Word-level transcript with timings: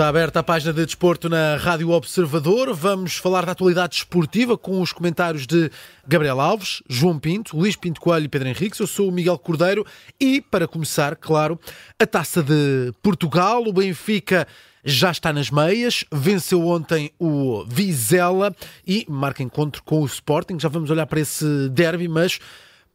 Está 0.00 0.08
aberta 0.08 0.40
a 0.40 0.42
página 0.42 0.72
de 0.72 0.86
desporto 0.86 1.28
na 1.28 1.56
Rádio 1.56 1.90
Observador. 1.90 2.72
Vamos 2.72 3.18
falar 3.18 3.44
da 3.44 3.52
atualidade 3.52 3.96
esportiva 3.96 4.56
com 4.56 4.80
os 4.80 4.94
comentários 4.94 5.46
de 5.46 5.70
Gabriel 6.08 6.40
Alves, 6.40 6.82
João 6.88 7.18
Pinto, 7.18 7.54
Luís 7.54 7.76
Pinto 7.76 8.00
Coelho 8.00 8.24
e 8.24 8.28
Pedro 8.28 8.48
Henriques. 8.48 8.80
Eu 8.80 8.86
sou 8.86 9.10
o 9.10 9.12
Miguel 9.12 9.36
Cordeiro 9.36 9.84
e, 10.18 10.40
para 10.40 10.66
começar, 10.66 11.14
claro, 11.16 11.60
a 11.98 12.06
taça 12.06 12.42
de 12.42 12.94
Portugal. 13.02 13.62
O 13.62 13.74
Benfica 13.74 14.48
já 14.82 15.10
está 15.10 15.34
nas 15.34 15.50
meias, 15.50 16.02
venceu 16.10 16.66
ontem 16.66 17.12
o 17.18 17.66
Vizela 17.68 18.56
e 18.86 19.04
marca 19.06 19.42
encontro 19.42 19.82
com 19.82 20.00
o 20.00 20.06
Sporting. 20.06 20.58
Já 20.58 20.70
vamos 20.70 20.90
olhar 20.90 21.04
para 21.04 21.20
esse 21.20 21.68
derby, 21.68 22.08
mas 22.08 22.38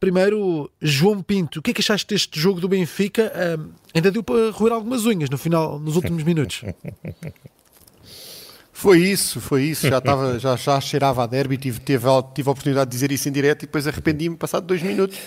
Primeiro, 0.05 0.69
João 0.79 1.19
Pinto, 1.23 1.57
o 1.57 1.61
que 1.63 1.71
é 1.71 1.73
que 1.73 1.81
achaste 1.81 2.05
deste 2.13 2.39
jogo 2.39 2.61
do 2.61 2.69
Benfica? 2.69 3.33
Uh, 3.33 3.71
ainda 3.91 4.11
deu 4.11 4.21
para 4.21 4.51
roer 4.51 4.71
algumas 4.71 5.03
unhas 5.03 5.31
no 5.31 5.37
final, 5.37 5.79
nos 5.79 5.95
últimos 5.95 6.21
minutos. 6.21 6.61
Foi 8.77 8.99
isso, 8.99 9.39
foi 9.39 9.63
isso. 9.63 9.87
Já, 9.87 9.99
estava, 9.99 10.37
já, 10.37 10.57
já 10.57 10.81
cheirava 10.81 11.23
a 11.23 11.25
derby, 11.25 11.57
tive, 11.57 11.79
tive, 11.79 12.05
tive 12.33 12.49
a 12.49 12.51
oportunidade 12.51 12.89
de 12.89 12.93
dizer 12.93 13.09
isso 13.09 13.29
em 13.29 13.31
direto 13.31 13.63
e 13.63 13.65
depois 13.67 13.87
arrependi-me 13.87 14.35
passado 14.35 14.67
dois 14.67 14.83
minutos. 14.83 15.17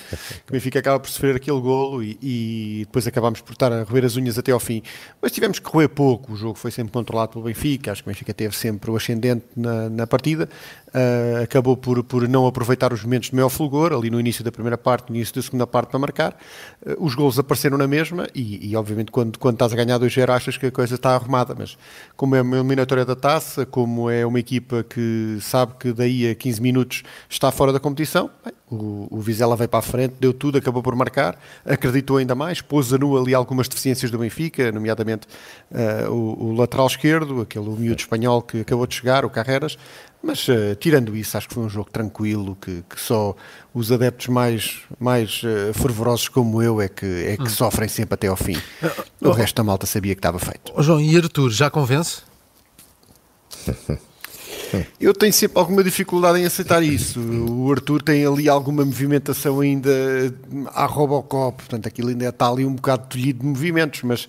Que 0.44 0.50
o 0.50 0.52
Benfica 0.52 0.78
acaba 0.78 1.00
por 1.00 1.08
sofrer 1.08 1.34
aquele 1.34 1.58
golo 1.58 2.02
e, 2.02 2.18
e, 2.22 2.84
depois 2.84 3.06
acabámos 3.06 3.40
por 3.40 3.54
estar 3.54 3.72
a 3.72 3.84
roer 3.84 4.04
as 4.04 4.16
unhas 4.16 4.38
até 4.38 4.52
ao 4.52 4.60
fim. 4.60 4.82
Mas 5.20 5.32
tivemos 5.32 5.58
que 5.58 5.68
roer 5.68 5.88
pouco, 5.88 6.34
o 6.34 6.36
jogo 6.36 6.58
foi 6.58 6.70
sempre 6.70 6.92
controlado 6.92 7.32
pelo 7.32 7.44
Benfica, 7.46 7.90
acho 7.90 8.02
que 8.02 8.10
o 8.10 8.12
Benfica 8.12 8.34
teve 8.34 8.54
sempre 8.54 8.90
o 8.90 8.96
ascendente 8.96 9.46
na, 9.56 9.88
na 9.88 10.06
partida. 10.06 10.46
Uh, 10.88 11.42
acabou 11.42 11.76
por, 11.76 12.02
por 12.02 12.26
não 12.26 12.46
aproveitar 12.46 12.94
os 12.94 13.02
momentos 13.04 13.28
de 13.28 13.34
maior 13.34 13.50
fulgor, 13.50 13.92
ali 13.92 14.08
no 14.08 14.18
início 14.18 14.42
da 14.42 14.50
primeira 14.50 14.78
parte, 14.78 15.10
no 15.10 15.16
início 15.16 15.34
da 15.34 15.42
segunda 15.42 15.66
parte 15.66 15.90
para 15.90 15.98
marcar. 15.98 16.36
Uh, 16.84 17.04
os 17.04 17.14
gols 17.14 17.38
apareceram 17.38 17.76
na 17.76 17.86
mesma 17.86 18.26
e, 18.34 18.70
e 18.70 18.76
obviamente 18.76 19.10
quando, 19.10 19.38
quando 19.38 19.56
estás 19.56 19.72
a 19.72 19.76
ganhar 19.76 19.98
2-0 19.98 20.30
achas 20.30 20.56
que 20.56 20.66
a 20.66 20.70
coisa 20.70 20.94
está 20.94 21.14
arrumada, 21.14 21.54
mas 21.58 21.76
como 22.16 22.34
é 22.34 22.40
uma 22.40 22.56
eliminatória 22.56 23.04
da 23.04 23.14
taça, 23.14 23.38
como 23.70 24.10
é 24.10 24.24
uma 24.26 24.38
equipa 24.38 24.82
que 24.82 25.38
sabe 25.40 25.74
que 25.78 25.92
daí 25.92 26.30
a 26.30 26.34
15 26.34 26.60
minutos 26.60 27.02
está 27.28 27.50
fora 27.50 27.72
da 27.72 27.80
competição, 27.80 28.30
bem, 28.44 28.52
o, 28.70 29.08
o 29.10 29.20
Vizela 29.20 29.56
veio 29.56 29.68
para 29.68 29.78
a 29.78 29.82
frente, 29.82 30.14
deu 30.20 30.32
tudo, 30.32 30.58
acabou 30.58 30.82
por 30.82 30.94
marcar, 30.94 31.38
acreditou 31.64 32.18
ainda 32.18 32.34
mais, 32.34 32.60
pôs 32.60 32.92
a 32.92 32.98
nu 32.98 33.16
ali 33.16 33.34
algumas 33.34 33.68
deficiências 33.68 34.10
do 34.10 34.18
Benfica, 34.18 34.70
nomeadamente 34.70 35.26
uh, 35.70 36.10
o, 36.10 36.48
o, 36.48 36.52
lateral 36.54 36.86
esquerdo, 36.86 37.40
aquele 37.40 37.68
miúdo 37.70 38.00
espanhol 38.00 38.42
que 38.42 38.60
acabou 38.60 38.86
de 38.86 38.94
chegar, 38.94 39.24
o 39.24 39.30
Carreras, 39.30 39.78
mas 40.22 40.46
uh, 40.48 40.74
tirando 40.78 41.16
isso, 41.16 41.36
acho 41.36 41.48
que 41.48 41.54
foi 41.54 41.64
um 41.64 41.68
jogo 41.68 41.90
tranquilo, 41.90 42.56
que, 42.60 42.84
que 42.88 43.00
só 43.00 43.34
os 43.72 43.90
adeptos 43.90 44.28
mais, 44.28 44.82
mais 44.98 45.42
uh, 45.42 45.72
fervorosos 45.72 46.28
como 46.28 46.62
eu 46.62 46.80
é 46.80 46.88
que, 46.88 47.06
é 47.06 47.36
que 47.36 47.44
hum. 47.44 47.48
sofrem 47.48 47.88
sempre 47.88 48.14
até 48.14 48.26
ao 48.26 48.36
fim. 48.36 48.56
O 49.20 49.30
resto 49.30 49.56
da 49.56 49.64
malta 49.64 49.86
sabia 49.86 50.14
que 50.14 50.18
estava 50.18 50.38
feito. 50.38 50.72
Oh, 50.74 50.82
João, 50.82 51.00
e 51.00 51.16
Arthur, 51.16 51.50
já 51.50 51.70
convence? 51.70 52.27
Eu 55.00 55.14
tenho 55.14 55.32
sempre 55.32 55.58
alguma 55.58 55.82
dificuldade 55.82 56.38
em 56.38 56.44
aceitar 56.44 56.82
isso. 56.82 57.20
O 57.20 57.72
Arthur 57.72 58.02
tem 58.02 58.26
ali 58.26 58.48
alguma 58.48 58.84
movimentação 58.84 59.60
ainda 59.60 59.90
à 60.74 60.84
Robocop, 60.84 61.56
portanto 61.56 61.86
aquilo 61.86 62.10
ainda 62.10 62.28
está 62.28 62.48
ali 62.50 62.64
um 62.64 62.74
bocado 62.74 63.06
tolhido 63.08 63.40
de 63.40 63.46
movimentos, 63.46 64.02
mas 64.02 64.28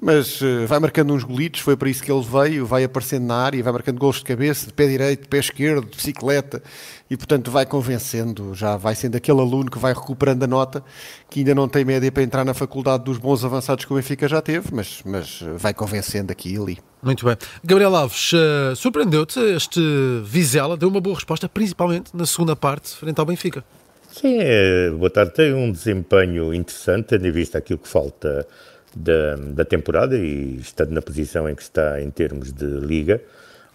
mas 0.00 0.40
uh, 0.40 0.66
vai 0.66 0.78
marcando 0.80 1.12
uns 1.12 1.22
golitos, 1.22 1.60
foi 1.60 1.76
para 1.76 1.88
isso 1.88 2.02
que 2.02 2.10
ele 2.10 2.22
veio, 2.22 2.66
vai 2.66 2.84
aparecendo 2.84 3.24
na 3.26 3.36
área, 3.36 3.62
vai 3.62 3.72
marcando 3.72 3.98
gols 3.98 4.16
de 4.16 4.24
cabeça, 4.24 4.66
de 4.66 4.72
pé 4.72 4.86
direito, 4.86 5.22
de 5.22 5.28
pé 5.28 5.38
esquerdo, 5.38 5.88
de 5.88 5.96
bicicleta, 5.96 6.62
e 7.08 7.16
portanto 7.16 7.50
vai 7.50 7.64
convencendo, 7.64 8.54
já 8.54 8.76
vai 8.76 8.94
sendo 8.94 9.16
aquele 9.16 9.40
aluno 9.40 9.70
que 9.70 9.78
vai 9.78 9.92
recuperando 9.92 10.42
a 10.42 10.46
nota, 10.46 10.82
que 11.30 11.40
ainda 11.40 11.54
não 11.54 11.68
tem 11.68 11.84
média 11.84 12.10
para 12.10 12.22
entrar 12.22 12.44
na 12.44 12.54
faculdade 12.54 13.04
dos 13.04 13.18
bons 13.18 13.44
avançados 13.44 13.84
que 13.84 13.92
o 13.92 13.96
Benfica 13.96 14.26
já 14.26 14.42
teve, 14.42 14.68
mas, 14.72 15.02
mas 15.04 15.40
vai 15.56 15.72
convencendo 15.72 16.32
aqui 16.32 16.54
e 16.54 16.58
ali. 16.58 16.78
Muito 17.02 17.24
bem. 17.24 17.36
Gabriel 17.64 17.94
Alves, 17.94 18.32
uh, 18.32 18.74
surpreendeu-te 18.76 19.38
este 19.38 19.80
Vizela, 20.24 20.76
deu 20.76 20.88
uma 20.88 21.00
boa 21.00 21.16
resposta, 21.16 21.48
principalmente 21.48 22.10
na 22.14 22.26
segunda 22.26 22.56
parte, 22.56 22.96
frente 22.96 23.18
ao 23.18 23.26
Benfica. 23.26 23.64
Sim, 24.12 24.36
é, 24.40 24.90
boa 24.90 25.08
tarde, 25.08 25.32
tem 25.32 25.54
um 25.54 25.72
desempenho 25.72 26.52
interessante, 26.52 27.06
tendo 27.06 27.26
em 27.26 27.32
vista 27.32 27.56
aquilo 27.56 27.78
que 27.78 27.88
falta 27.88 28.46
da, 28.94 29.36
da 29.36 29.64
temporada 29.64 30.16
e 30.16 30.56
estando 30.56 30.90
na 30.92 31.02
posição 31.02 31.48
em 31.48 31.54
que 31.54 31.62
está 31.62 32.00
em 32.00 32.10
termos 32.10 32.52
de 32.52 32.66
liga, 32.66 33.20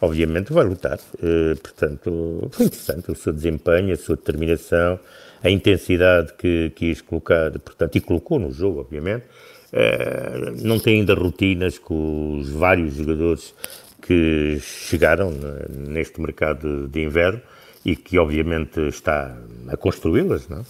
obviamente 0.02 0.54
vai 0.54 0.64
lutar. 0.64 1.00
Uh, 1.16 1.56
portanto, 1.62 2.50
foi 2.52 2.66
interessante 2.68 3.12
o 3.12 3.16
seu 3.16 3.34
desempenho, 3.34 3.94
a 3.94 3.98
sua 3.98 4.16
determinação, 4.16 5.00
a 5.44 5.50
intensidade 5.50 6.34
que 6.34 6.72
quis 6.76 7.02
colocar, 7.02 7.52
portanto, 7.60 7.96
e 7.96 8.02
colocou 8.02 8.40
no 8.40 8.52
jogo, 8.52 8.82
obviamente. 8.82 9.26
Uh, 9.74 10.66
não 10.66 10.80
tem 10.80 11.00
ainda 11.00 11.14
rotinas 11.14 11.78
com 11.78 12.40
os 12.40 12.50
vários 12.50 12.96
jogadores 12.96 13.54
que 14.02 14.60
chegaram 14.62 15.34
neste 15.70 16.22
mercado 16.22 16.88
de 16.88 17.04
inverno 17.04 17.42
e 17.84 17.96
que, 17.96 18.18
obviamente, 18.18 18.80
está 18.88 19.38
a 19.68 19.76
construí-las, 19.76 20.48
não 20.48 20.60
é? 20.60 20.64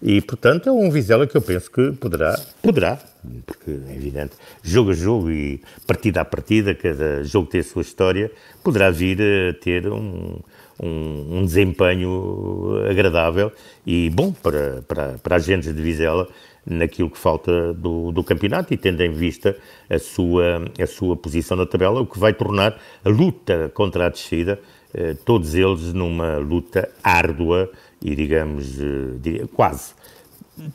E, 0.00 0.20
portanto, 0.20 0.68
é 0.68 0.72
um 0.72 0.90
Vizela 0.90 1.26
que 1.26 1.36
eu 1.36 1.42
penso 1.42 1.70
que 1.70 1.92
poderá, 1.92 2.38
poderá, 2.62 2.98
porque 3.44 3.70
é 3.88 3.96
evidente, 3.96 4.32
jogo 4.62 4.92
a 4.92 4.94
jogo 4.94 5.30
e 5.30 5.60
partida 5.86 6.20
a 6.20 6.24
partida, 6.24 6.74
cada 6.74 7.24
jogo 7.24 7.48
tem 7.48 7.60
a 7.60 7.64
sua 7.64 7.82
história, 7.82 8.30
poderá 8.62 8.90
vir 8.90 9.18
a 9.20 9.54
ter 9.54 9.88
um, 9.88 10.38
um, 10.80 11.38
um 11.38 11.44
desempenho 11.44 12.80
agradável 12.88 13.50
e 13.84 14.08
bom 14.10 14.32
para, 14.32 14.82
para, 14.86 15.18
para 15.18 15.36
agentes 15.36 15.74
de 15.74 15.82
Vizela 15.82 16.28
naquilo 16.64 17.10
que 17.10 17.18
falta 17.18 17.72
do, 17.74 18.12
do 18.12 18.22
campeonato 18.22 18.72
e 18.72 18.76
tendo 18.76 19.02
em 19.02 19.12
vista 19.12 19.56
a 19.88 19.98
sua, 19.98 20.64
a 20.80 20.86
sua 20.86 21.16
posição 21.16 21.56
na 21.56 21.66
tabela, 21.66 22.00
o 22.00 22.06
que 22.06 22.18
vai 22.18 22.32
tornar 22.32 22.78
a 23.04 23.08
luta 23.08 23.70
contra 23.74 24.06
a 24.06 24.08
descida, 24.08 24.60
eh, 24.92 25.14
todos 25.24 25.54
eles 25.54 25.92
numa 25.92 26.36
luta 26.36 26.88
árdua, 27.02 27.70
e, 28.02 28.14
digamos, 28.14 28.78
eh, 28.80 29.46
quase 29.54 29.92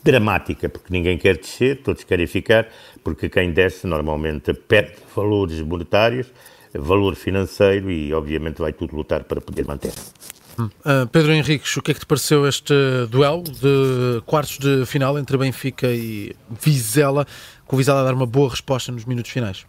dramática, 0.04 0.70
porque 0.70 0.88
ninguém 0.92 1.18
quer 1.18 1.38
descer, 1.38 1.82
todos 1.82 2.04
querem 2.04 2.28
ficar, 2.28 2.68
porque 3.04 3.30
quem 3.30 3.52
desce 3.52 3.86
normalmente 3.86 4.54
perde 4.54 4.96
valores 5.16 5.60
monetários, 5.62 6.28
valor 6.74 7.16
financeiro 7.16 7.92
e, 7.92 8.14
obviamente, 8.14 8.60
vai 8.60 8.74
tudo 8.74 8.96
lutar 8.96 9.24
para 9.26 9.42
poder 9.42 9.66
manter. 9.66 9.94
Uh, 10.58 11.08
Pedro 11.12 11.32
Henriques, 11.34 11.76
o 11.78 11.82
que 11.82 11.92
é 11.92 11.94
que 11.94 12.00
te 12.02 12.06
pareceu 12.06 12.48
este 12.48 12.74
duelo 13.10 13.44
de 13.44 14.22
quartos 14.26 14.60
de 14.60 14.86
final 14.86 15.18
entre 15.18 15.36
Benfica 15.36 15.88
e 15.88 16.36
Vizela, 16.62 17.26
com 17.66 17.76
o 17.76 17.80
Vizela 17.80 18.02
a 18.02 18.04
dar 18.04 18.14
uma 18.14 18.28
boa 18.28 18.50
resposta 18.50 18.92
nos 18.92 19.06
minutos 19.06 19.32
finais? 19.32 19.66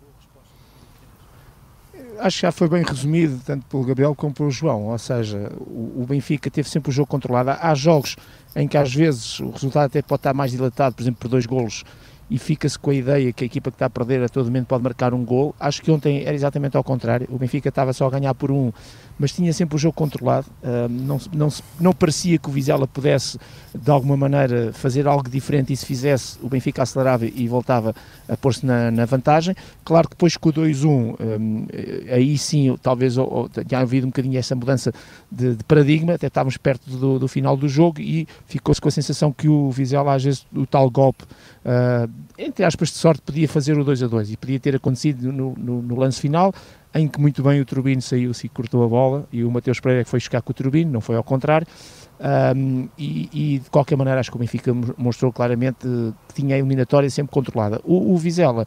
Acho 2.19 2.36
que 2.36 2.42
já 2.42 2.52
foi 2.52 2.69
bem 2.69 2.82
resumido, 2.82 3.41
tanto 3.44 3.66
pelo 3.66 3.84
Gabriel 3.84 4.14
como 4.14 4.32
pelo 4.32 4.50
João, 4.50 4.88
ou 4.88 4.98
seja, 4.98 5.50
o, 5.58 6.02
o, 6.02 6.06
Benfica 6.06 6.50
teve 6.50 6.69
sempre 6.69 6.91
o 6.91 6.92
jogo 6.92 7.08
controlado. 7.08 7.50
Há 7.50 7.75
jogos 7.75 8.16
em 8.54 8.66
que 8.69 8.76
às 8.76 8.94
vezes 8.94 9.41
o 9.41 9.50
resultado 9.50 9.86
até 9.86 10.02
pode 10.02 10.20
estar 10.20 10.34
mais 10.34 10.50
dilatado, 10.50 10.94
por 10.94 11.03
exemplo, 11.03 11.20
por 11.20 11.28
dois 11.28 11.47
golos, 11.47 11.84
e 12.30 12.38
fica-se 12.38 12.78
com 12.78 12.91
a 12.91 12.94
ideia 12.94 13.32
que 13.32 13.44
a 13.44 13.47
equipa 13.47 13.70
que 13.70 13.76
está 13.76 13.86
a 13.86 13.91
perder 13.91 14.22
a 14.22 14.28
todo 14.28 14.47
momento 14.47 14.66
pode 14.66 14.82
marcar 14.82 15.12
um 15.12 15.24
gol. 15.24 15.54
Acho 15.60 15.82
que 15.82 15.91
ontem 15.91 16.22
era 16.22 16.34
exatamente 16.34 16.76
ao 16.76 16.84
contrário, 16.84 17.28
o 17.30 17.38
Benfica 17.38 17.69
estava 17.69 17.92
só 17.92 18.06
a 18.06 18.10
ganhar 18.10 18.34
por 18.34 18.50
um, 18.50 18.72
mas 19.19 19.32
tinha 19.32 19.52
sempre 19.52 19.76
o 19.76 19.78
jogo 19.78 19.94
controlado, 19.94 20.47
uh, 20.62 20.88
não, 20.88 21.20
não, 21.32 21.48
não 21.80 21.92
parecia 21.92 22.38
que 22.38 22.48
o 22.48 22.52
Vizela 22.52 22.86
pudesse 22.86 23.38
de 23.75 23.91
alguma 23.91 24.16
maneira 24.16 24.72
fazer 24.72 25.06
algo 25.06 25.28
diferente 25.28 25.72
e 25.72 25.76
se 25.76 25.86
fizesse 25.86 26.38
o 26.42 26.48
Benfica 26.48 26.82
acelerava 26.82 27.26
e 27.26 27.47
voltava 27.48 27.94
a 28.28 28.36
pôr-se 28.36 28.64
na, 28.64 28.91
na, 28.91 29.04
vantagem. 29.04 29.54
Claro 29.84 30.08
que 30.08 30.14
depois 30.14 30.36
com 30.36 30.48
o 30.48 30.53
2-1, 30.53 30.88
um, 30.88 31.66
aí 32.10 32.36
sim 32.38 32.76
talvez 32.82 33.16
ou, 33.16 33.48
tenha 33.48 33.80
havido 33.80 34.06
um 34.06 34.10
bocadinho 34.10 34.39
essa 34.39 34.54
mudança 34.54 34.92
de, 35.30 35.54
de 35.56 35.65
paradigma, 35.65 36.15
até 36.15 36.27
estávamos 36.27 36.56
perto 36.56 36.91
do, 36.91 37.18
do 37.18 37.28
final 37.28 37.56
do 37.56 37.68
jogo 37.68 38.00
e 38.00 38.27
ficou-se 38.47 38.80
com 38.80 38.89
a 38.89 38.92
sensação 38.92 39.33
que 39.33 39.48
o 39.48 39.71
Vizela 39.71 40.15
às 40.15 40.24
vezes 40.24 40.47
o 40.54 40.66
tal 40.66 40.91
golpe, 40.91 41.24
uh, 41.24 42.10
entre 42.39 42.65
aspas 42.65 42.89
de 42.89 42.97
sorte, 42.97 43.22
podia 43.22 43.48
fazer 43.48 43.78
o 43.78 43.84
2-2 43.84 44.33
e 44.33 44.36
podia 44.36 44.59
ter 44.59 44.77
acontecido 44.77 45.33
no, 45.33 45.54
no, 45.56 45.83
no 45.83 45.97
lance 45.97 46.21
final, 46.21 46.53
em 46.94 47.08
que 47.08 47.20
muito 47.20 47.42
bem 47.42 47.60
o 47.60 47.64
Turbino 47.64 48.00
saiu-se 48.00 48.46
e 48.46 48.48
cortou 48.48 48.84
a 48.84 48.88
bola 48.88 49.26
e 49.32 49.42
o 49.42 49.50
Mateus 49.50 49.80
Pereira 49.80 50.04
foi 50.04 50.20
chegar 50.20 50.42
com 50.42 50.52
o 50.52 50.54
Turbino, 50.54 50.92
não 50.92 51.00
foi 51.00 51.16
ao 51.16 51.24
contrário. 51.24 51.66
Um, 52.56 52.88
e, 52.96 53.28
e, 53.32 53.58
de 53.58 53.68
qualquer 53.70 53.96
maneira 53.96 54.20
acho 54.20 54.30
que 54.30 54.36
o 54.36 54.38
Benfica 54.38 54.72
mostrou 54.96 55.32
claramente 55.32 55.80
que 56.28 56.34
tinha 56.34 56.54
a 56.54 56.58
eliminatória 56.58 57.10
sempre 57.10 57.32
controlada. 57.32 57.80
O, 57.82 58.14
o, 58.14 58.16
Vizela 58.16 58.64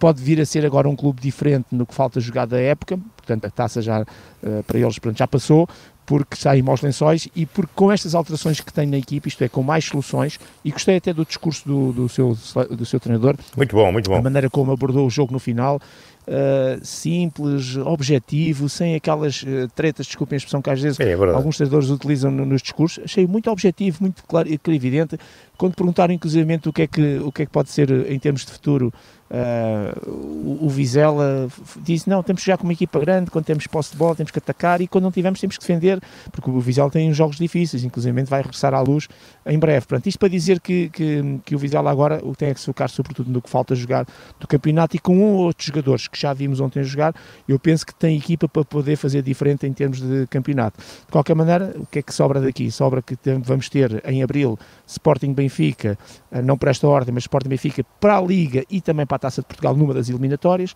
pode 0.00 0.20
vir 0.20 0.40
a 0.40 0.44
ser 0.44 0.66
agora 0.66 0.88
um 0.88 0.96
clube 0.96 1.20
diferente 1.20 1.66
no 1.70 1.86
que 1.86 1.94
falta 1.94 2.18
jogar 2.20 2.44
da 2.44 2.58
época, 2.60 2.98
portanto 3.16 3.44
a 3.44 3.50
taça 3.50 3.80
já 3.80 4.02
uh, 4.02 4.62
para 4.66 4.78
eles 4.78 4.98
portanto, 4.98 5.18
já 5.18 5.28
passou, 5.28 5.68
porque 6.04 6.36
saem 6.36 6.64
aos 6.66 6.82
lençóis 6.82 7.28
e 7.34 7.46
porque 7.46 7.72
com 7.74 7.90
estas 7.92 8.14
alterações 8.14 8.60
que 8.60 8.72
tem 8.72 8.86
na 8.86 8.98
equipe, 8.98 9.28
isto 9.28 9.42
é, 9.44 9.48
com 9.48 9.62
mais 9.62 9.84
soluções, 9.84 10.38
e 10.64 10.70
gostei 10.70 10.96
até 10.96 11.12
do 11.12 11.24
discurso 11.24 11.66
do, 11.66 11.92
do, 11.92 12.08
seu, 12.08 12.36
do 12.70 12.84
seu 12.84 12.98
treinador. 12.98 13.36
Muito 13.56 13.76
bom, 13.76 13.92
muito 13.92 14.10
bom. 14.10 14.16
A 14.16 14.22
maneira 14.22 14.50
como 14.50 14.72
abordou 14.72 15.06
o 15.06 15.10
jogo 15.10 15.32
no 15.32 15.38
final, 15.38 15.80
uh, 16.26 16.84
simples, 16.84 17.76
objetivo, 17.76 18.68
sem 18.68 18.94
aquelas 18.94 19.42
uh, 19.42 19.68
tretas, 19.74 20.06
desculpem 20.06 20.36
a 20.36 20.38
expressão 20.38 20.62
que 20.62 20.70
às 20.70 20.80
vezes 20.80 21.00
é, 21.00 21.10
é 21.10 21.14
alguns 21.14 21.56
treinadores 21.56 21.90
utilizam 21.90 22.30
no, 22.30 22.44
nos 22.44 22.62
discursos. 22.62 23.04
Achei 23.04 23.26
muito 23.26 23.50
objetivo, 23.50 23.98
muito 24.00 24.22
claro 24.24 24.48
e 24.48 24.58
evidente. 24.74 25.18
Quando 25.56 25.74
perguntaram, 25.74 26.12
inclusivamente, 26.12 26.68
o 26.68 26.72
que, 26.72 26.82
é 26.82 26.86
que, 26.86 27.18
o 27.18 27.30
que 27.30 27.42
é 27.42 27.46
que 27.46 27.52
pode 27.52 27.70
ser 27.70 27.90
em 28.10 28.18
termos 28.18 28.44
de 28.44 28.52
futuro 28.52 28.92
Uh, 29.32 30.10
o, 30.10 30.66
o 30.66 30.68
Vizela 30.68 31.48
disse: 31.78 32.08
não, 32.08 32.22
temos 32.22 32.42
que 32.42 32.46
jogar 32.46 32.58
com 32.58 32.64
uma 32.64 32.72
equipa 32.74 33.00
grande, 33.00 33.30
quando 33.30 33.46
temos 33.46 33.66
posse 33.66 33.92
de 33.92 33.96
bola 33.96 34.14
temos 34.14 34.30
que 34.30 34.38
atacar 34.38 34.82
e 34.82 34.86
quando 34.86 35.04
não 35.04 35.10
tivermos 35.10 35.40
temos 35.40 35.56
que 35.56 35.62
defender, 35.62 35.98
porque 36.30 36.50
o 36.50 36.60
Vizela 36.60 36.90
tem 36.90 37.08
uns 37.10 37.16
jogos 37.16 37.36
difíceis, 37.36 37.82
inclusive 37.82 38.22
vai 38.24 38.42
regressar 38.42 38.74
à 38.74 38.80
luz 38.82 39.08
em 39.46 39.58
breve. 39.58 39.86
Isto 40.04 40.18
para 40.18 40.28
dizer 40.28 40.60
que, 40.60 40.90
que, 40.90 41.40
que 41.46 41.54
o 41.54 41.58
Vizela 41.58 41.90
agora 41.90 42.20
tem 42.36 42.52
que 42.52 42.60
se 42.60 42.66
focar 42.66 42.90
sobretudo 42.90 43.30
no 43.30 43.40
que 43.40 43.48
falta 43.48 43.74
jogar 43.74 44.06
do 44.38 44.46
campeonato 44.46 44.96
e 44.96 44.98
com 44.98 45.16
um 45.16 45.32
ou 45.32 45.46
outros 45.46 45.66
jogadores 45.66 46.08
que 46.08 46.20
já 46.20 46.34
vimos 46.34 46.60
ontem 46.60 46.84
jogar, 46.84 47.14
eu 47.48 47.58
penso 47.58 47.86
que 47.86 47.94
tem 47.94 48.18
equipa 48.18 48.46
para 48.46 48.64
poder 48.64 48.96
fazer 48.96 49.22
diferente 49.22 49.66
em 49.66 49.72
termos 49.72 50.00
de 50.00 50.26
campeonato. 50.26 50.78
De 50.78 51.10
qualquer 51.10 51.34
maneira, 51.34 51.74
o 51.76 51.86
que 51.86 52.00
é 52.00 52.02
que 52.02 52.12
sobra 52.12 52.38
daqui? 52.38 52.70
Sobra 52.70 53.00
que 53.00 53.16
vamos 53.42 53.70
ter 53.70 54.02
em 54.06 54.22
abril 54.22 54.58
Sporting 54.86 55.32
Benfica, 55.32 55.98
eh, 56.30 56.42
não 56.42 56.58
para 56.58 56.70
esta 56.70 56.86
ordem, 56.86 57.14
mas 57.14 57.24
Sporting 57.24 57.48
Benfica 57.48 57.84
para 57.98 58.18
a 58.18 58.20
Liga 58.20 58.64
e 58.70 58.80
também 58.80 59.06
para 59.06 59.16
a 59.16 59.21
Taça 59.22 59.40
de 59.40 59.46
Portugal 59.46 59.76
numa 59.76 59.94
das 59.94 60.08
eliminatórias. 60.08 60.74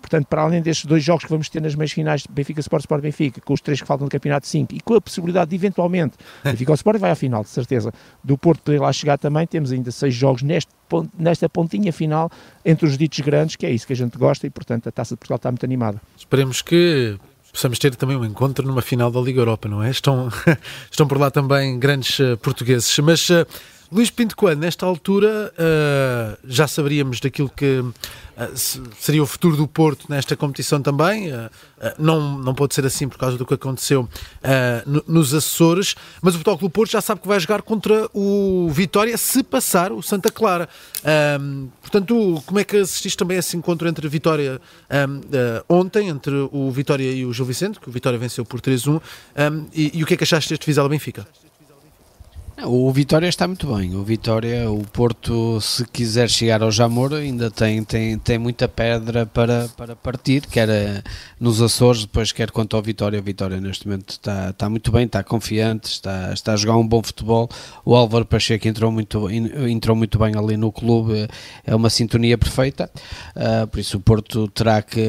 Portanto, 0.00 0.26
para 0.26 0.42
além 0.42 0.60
destes 0.60 0.84
dois 0.84 1.02
jogos 1.02 1.24
que 1.24 1.30
vamos 1.30 1.48
ter 1.48 1.60
nas 1.62 1.74
meias 1.74 1.92
finais, 1.92 2.24
Benfica 2.28 2.60
Sport, 2.60 2.82
Sport 2.82 3.02
Benfica, 3.02 3.40
com 3.40 3.54
os 3.54 3.60
três 3.60 3.80
que 3.80 3.86
faltam 3.86 4.06
do 4.06 4.10
Campeonato 4.10 4.46
5 4.46 4.74
e 4.74 4.80
com 4.80 4.94
a 4.94 5.00
possibilidade 5.00 5.50
de 5.50 5.56
eventualmente 5.56 6.14
Benfica 6.44 6.74
Sport 6.74 6.98
vai 6.98 7.10
à 7.10 7.14
final, 7.14 7.42
de 7.42 7.48
certeza, 7.48 7.92
do 8.22 8.36
Porto 8.36 8.62
poder 8.62 8.80
lá 8.80 8.92
chegar 8.92 9.18
também, 9.18 9.46
temos 9.46 9.72
ainda 9.72 9.90
seis 9.90 10.14
jogos 10.14 10.42
neste, 10.42 10.70
nesta 11.18 11.48
pontinha 11.48 11.92
final 11.92 12.30
entre 12.64 12.86
os 12.86 12.98
ditos 12.98 13.20
grandes, 13.20 13.56
que 13.56 13.64
é 13.64 13.70
isso 13.70 13.86
que 13.86 13.92
a 13.92 13.96
gente 13.96 14.18
gosta 14.18 14.46
e, 14.46 14.50
portanto, 14.50 14.88
a 14.88 14.92
Taça 14.92 15.14
de 15.14 15.18
Portugal 15.18 15.36
está 15.36 15.50
muito 15.50 15.64
animada. 15.64 16.00
Esperemos 16.16 16.60
que 16.60 17.18
possamos 17.52 17.78
ter 17.78 17.94
também 17.94 18.16
um 18.16 18.24
encontro 18.24 18.66
numa 18.66 18.80
final 18.80 19.10
da 19.10 19.20
Liga 19.20 19.40
Europa, 19.40 19.68
não 19.68 19.82
é? 19.82 19.90
Estão, 19.90 20.28
estão 20.90 21.06
por 21.06 21.18
lá 21.18 21.30
também 21.30 21.78
grandes 21.78 22.18
uh, 22.18 22.36
portugueses. 22.38 22.98
Mas 22.98 23.28
uh, 23.28 23.46
Luís 23.92 24.08
Pinto 24.08 24.34
Coelho, 24.34 24.58
nesta 24.58 24.86
altura, 24.86 25.52
uh, 25.52 26.38
já 26.44 26.66
saberíamos 26.66 27.20
daquilo 27.20 27.50
que 27.50 27.80
uh, 27.80 27.92
seria 28.98 29.22
o 29.22 29.26
futuro 29.26 29.54
do 29.54 29.68
Porto 29.68 30.06
nesta 30.08 30.34
competição 30.34 30.80
também. 30.80 31.30
Uh, 31.30 31.50
não, 31.98 32.38
não 32.38 32.54
pode 32.54 32.74
ser 32.74 32.86
assim 32.86 33.06
por 33.06 33.18
causa 33.18 33.36
do 33.36 33.44
que 33.44 33.52
aconteceu 33.52 34.08
nos 35.06 35.34
Açores, 35.34 35.94
mas 36.22 36.34
o 36.34 36.38
Futebol 36.38 36.56
Clube 36.56 36.72
Porto 36.72 36.92
já 36.92 37.02
sabe 37.02 37.20
que 37.20 37.28
vai 37.28 37.38
jogar 37.38 37.60
contra 37.60 38.08
o 38.14 38.70
Vitória 38.70 39.18
se 39.18 39.42
passar 39.42 39.92
o 39.92 40.00
Santa 40.00 40.30
Clara. 40.30 40.68
portanto, 41.80 42.42
como 42.46 42.60
é 42.60 42.64
que 42.64 42.76
assististe 42.76 43.18
também 43.18 43.36
a 43.36 43.40
esse 43.40 43.56
encontro 43.56 43.88
entre 43.88 44.06
a 44.06 44.10
Vitória 44.10 44.60
ontem, 45.68 46.08
entre 46.08 46.48
o 46.52 46.70
Vitória 46.70 47.10
e 47.10 47.26
o 47.26 47.32
Gil 47.32 47.44
Vicente, 47.44 47.80
que 47.80 47.88
o 47.88 47.92
Vitória 47.92 48.18
venceu 48.18 48.44
por 48.44 48.60
3-1, 48.60 49.02
e, 49.74 49.98
e, 49.98 50.02
o 50.04 50.06
que 50.06 50.14
é 50.14 50.16
que 50.16 50.22
achaste 50.22 50.50
deste 50.50 50.64
Vizela 50.66 50.88
Benfica? 50.88 51.26
O 52.64 52.92
Vitória 52.92 53.28
está 53.28 53.48
muito 53.48 53.74
bem. 53.74 53.96
O 53.96 54.04
Vitória, 54.04 54.70
o 54.70 54.84
Porto, 54.84 55.60
se 55.60 55.84
quiser 55.86 56.28
chegar 56.28 56.62
ao 56.62 56.70
Jamor, 56.70 57.14
ainda 57.14 57.50
tem, 57.50 57.82
tem, 57.82 58.18
tem 58.18 58.38
muita 58.38 58.68
pedra 58.68 59.24
para, 59.24 59.68
para 59.76 59.96
partir, 59.96 60.46
quer 60.46 60.68
eh, 60.68 61.02
nos 61.40 61.62
Açores, 61.62 62.02
depois 62.02 62.30
quer 62.30 62.50
quanto 62.50 62.76
ao 62.76 62.82
Vitória. 62.82 63.18
O 63.18 63.22
Vitória 63.22 63.60
neste 63.60 63.86
momento 63.86 64.10
está, 64.10 64.50
está 64.50 64.68
muito 64.68 64.92
bem, 64.92 65.06
está 65.06 65.24
confiante, 65.24 65.88
está, 65.88 66.32
está 66.32 66.52
a 66.52 66.56
jogar 66.56 66.76
um 66.76 66.86
bom 66.86 67.02
futebol. 67.02 67.48
O 67.84 67.96
Álvaro 67.96 68.26
Pacheco 68.26 68.68
entrou 68.68 68.92
muito, 68.92 69.30
entrou 69.30 69.96
muito 69.96 70.18
bem 70.18 70.36
ali 70.36 70.56
no 70.56 70.70
clube, 70.70 71.26
é 71.64 71.74
uma 71.74 71.90
sintonia 71.90 72.36
perfeita. 72.36 72.90
Uh, 73.34 73.66
por 73.66 73.80
isso 73.80 73.96
o 73.96 74.00
Porto 74.00 74.46
terá 74.48 74.82
que, 74.82 75.00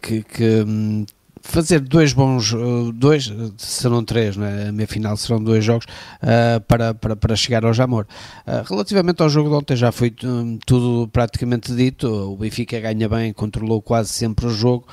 que, 0.00 0.22
que 0.22 0.64
hum, 0.66 1.04
fazer 1.46 1.80
dois 1.80 2.12
bons, 2.12 2.52
eh, 2.52 2.92
dois, 2.94 3.32
serão 3.56 4.04
três, 4.04 4.36
né? 4.36 4.66
a 4.68 4.72
minha 4.72 4.86
final 4.86 5.16
serão 5.16 5.42
dois 5.42 5.64
jogos 5.64 5.86
uh, 6.22 6.60
para, 6.62 6.92
para, 6.92 7.16
para 7.16 7.36
chegar 7.36 7.64
ao 7.64 7.72
Jamor. 7.72 8.06
Uh, 8.46 8.62
relativamente 8.68 9.22
ao 9.22 9.28
jogo 9.28 9.48
de 9.48 9.54
ontem 9.54 9.76
já 9.76 9.92
foi 9.92 10.12
um, 10.24 10.58
tudo 10.66 11.08
praticamente 11.08 11.74
dito, 11.74 12.08
o 12.08 12.36
Benfica 12.36 12.80
ganha 12.80 13.08
bem, 13.08 13.32
controlou 13.32 13.80
quase 13.80 14.10
sempre 14.10 14.46
o 14.46 14.50
jogo, 14.50 14.86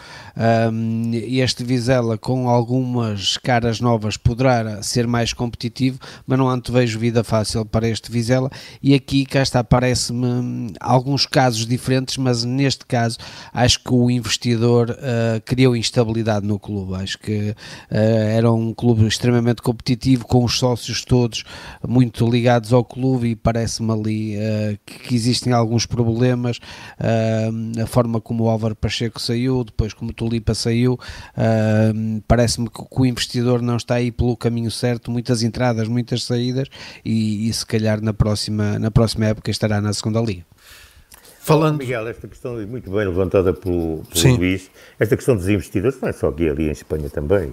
um, 0.72 1.12
este 1.14 1.64
Vizela 1.64 2.18
com 2.18 2.48
algumas 2.48 3.38
caras 3.38 3.82
novas 3.82 4.16
poderá 4.16 4.82
ser 4.84 5.08
mais 5.08 5.34
competitivo, 5.34 6.00
mas 6.28 6.38
não 6.38 6.50
antevejo 6.50 7.00
vida 7.00 7.24
fácil 7.24 7.66
para 7.66 7.90
este 7.90 8.12
Vizela 8.12 8.50
e 8.82 8.94
aqui 8.94 9.26
cá 9.26 9.42
está, 9.42 9.64
parece-me 9.64 10.26
hum, 10.26 10.68
alguns 10.80 11.26
casos 11.26 11.66
diferentes, 11.66 12.18
mas 12.18 12.44
neste 12.44 12.86
caso 12.86 13.18
acho 13.52 13.80
que 13.80 13.94
o 13.94 14.10
investidor 14.10 14.92
uh, 14.92 15.42
criou 15.44 15.76
instabilidade 15.76 16.43
no 16.44 16.60
clube. 16.60 16.96
Acho 16.96 17.18
que 17.18 17.52
uh, 17.52 17.56
era 17.92 18.52
um 18.52 18.74
clube 18.74 19.06
extremamente 19.08 19.62
competitivo, 19.62 20.26
com 20.26 20.44
os 20.44 20.58
sócios 20.58 21.04
todos 21.04 21.44
muito 21.88 22.30
ligados 22.30 22.74
ao 22.74 22.84
clube 22.84 23.30
e 23.30 23.36
parece-me 23.36 23.92
ali 23.92 24.36
uh, 24.38 24.80
que, 24.86 25.00
que, 25.00 25.16
existem 25.16 25.54
alguns 25.54 25.86
problemas. 25.86 26.58
Uh, 27.00 27.82
a 27.82 27.88
forma 27.88 28.20
como 28.22 28.44
o 28.44 28.50
Álvaro 28.50 28.76
Pacheco 28.76 29.22
saiu, 29.22 29.64
depois 29.64 29.94
como 29.94 30.12
o 30.12 30.14
Tulipa 30.14 30.54
saiu, 30.54 31.00
parece-me 32.28 32.70
que, 32.70 32.84
que, 32.84 33.02
o 33.02 33.06
investidor 33.06 33.62
não 33.62 33.78
está 33.78 33.96
aí 33.96 34.12
pelo 34.12 34.36
caminho 34.36 34.72
certo, 34.72 35.12
muitas 35.12 35.44
entradas, 35.44 35.88
muitas 35.88 36.24
saídas 36.24 36.68
e, 37.04 37.48
e 37.48 37.54
se 37.54 37.66
calhar 37.66 38.02
na 38.02 38.14
próxima, 38.14 38.78
na 38.80 38.92
próxima 38.92 39.26
época 39.26 39.52
estará 39.52 39.82
na 39.82 39.94
segunda 39.94 40.22
liga. 40.22 40.46
Falando... 41.44 41.78
Miguel, 41.78 42.08
esta 42.08 42.26
questão 42.26 42.58
é 42.58 42.66
muito 42.66 42.90
bem 42.90 43.06
levantada 43.06 43.54
pelo, 43.54 44.02
pelo 44.14 44.36
Luís. 44.38 44.72
Esta 44.98 45.18
questão 45.18 45.36
dos 45.36 45.50
investidores 45.50 46.00
não 46.00 46.08
é 46.08 46.14
só 46.14 46.30
aqui, 46.30 46.48
ali 46.48 46.70
em 46.70 46.72
Espanha 46.72 47.10
também, 47.10 47.52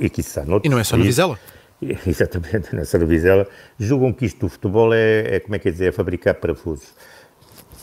e 0.00 0.06
aqui 0.06 0.20
está 0.20 0.44
E 0.62 0.68
não 0.68 0.78
é 0.78 0.84
só 0.84 0.96
no 0.96 1.02
Vizela? 1.02 1.36
Exatamente, 2.06 2.72
não 2.72 2.82
é 2.82 2.84
só 2.84 2.96
no 2.98 3.06
Vizela. 3.06 3.48
Julgam 3.80 4.12
que 4.12 4.26
isto 4.26 4.46
do 4.46 4.48
futebol 4.48 4.94
é, 4.94 5.36
é 5.36 5.40
como 5.40 5.56
é 5.56 5.58
que 5.58 5.68
é 5.68 5.72
dizer, 5.72 5.88
é 5.88 5.92
fabricar 5.92 6.34
parafusos. 6.36 6.94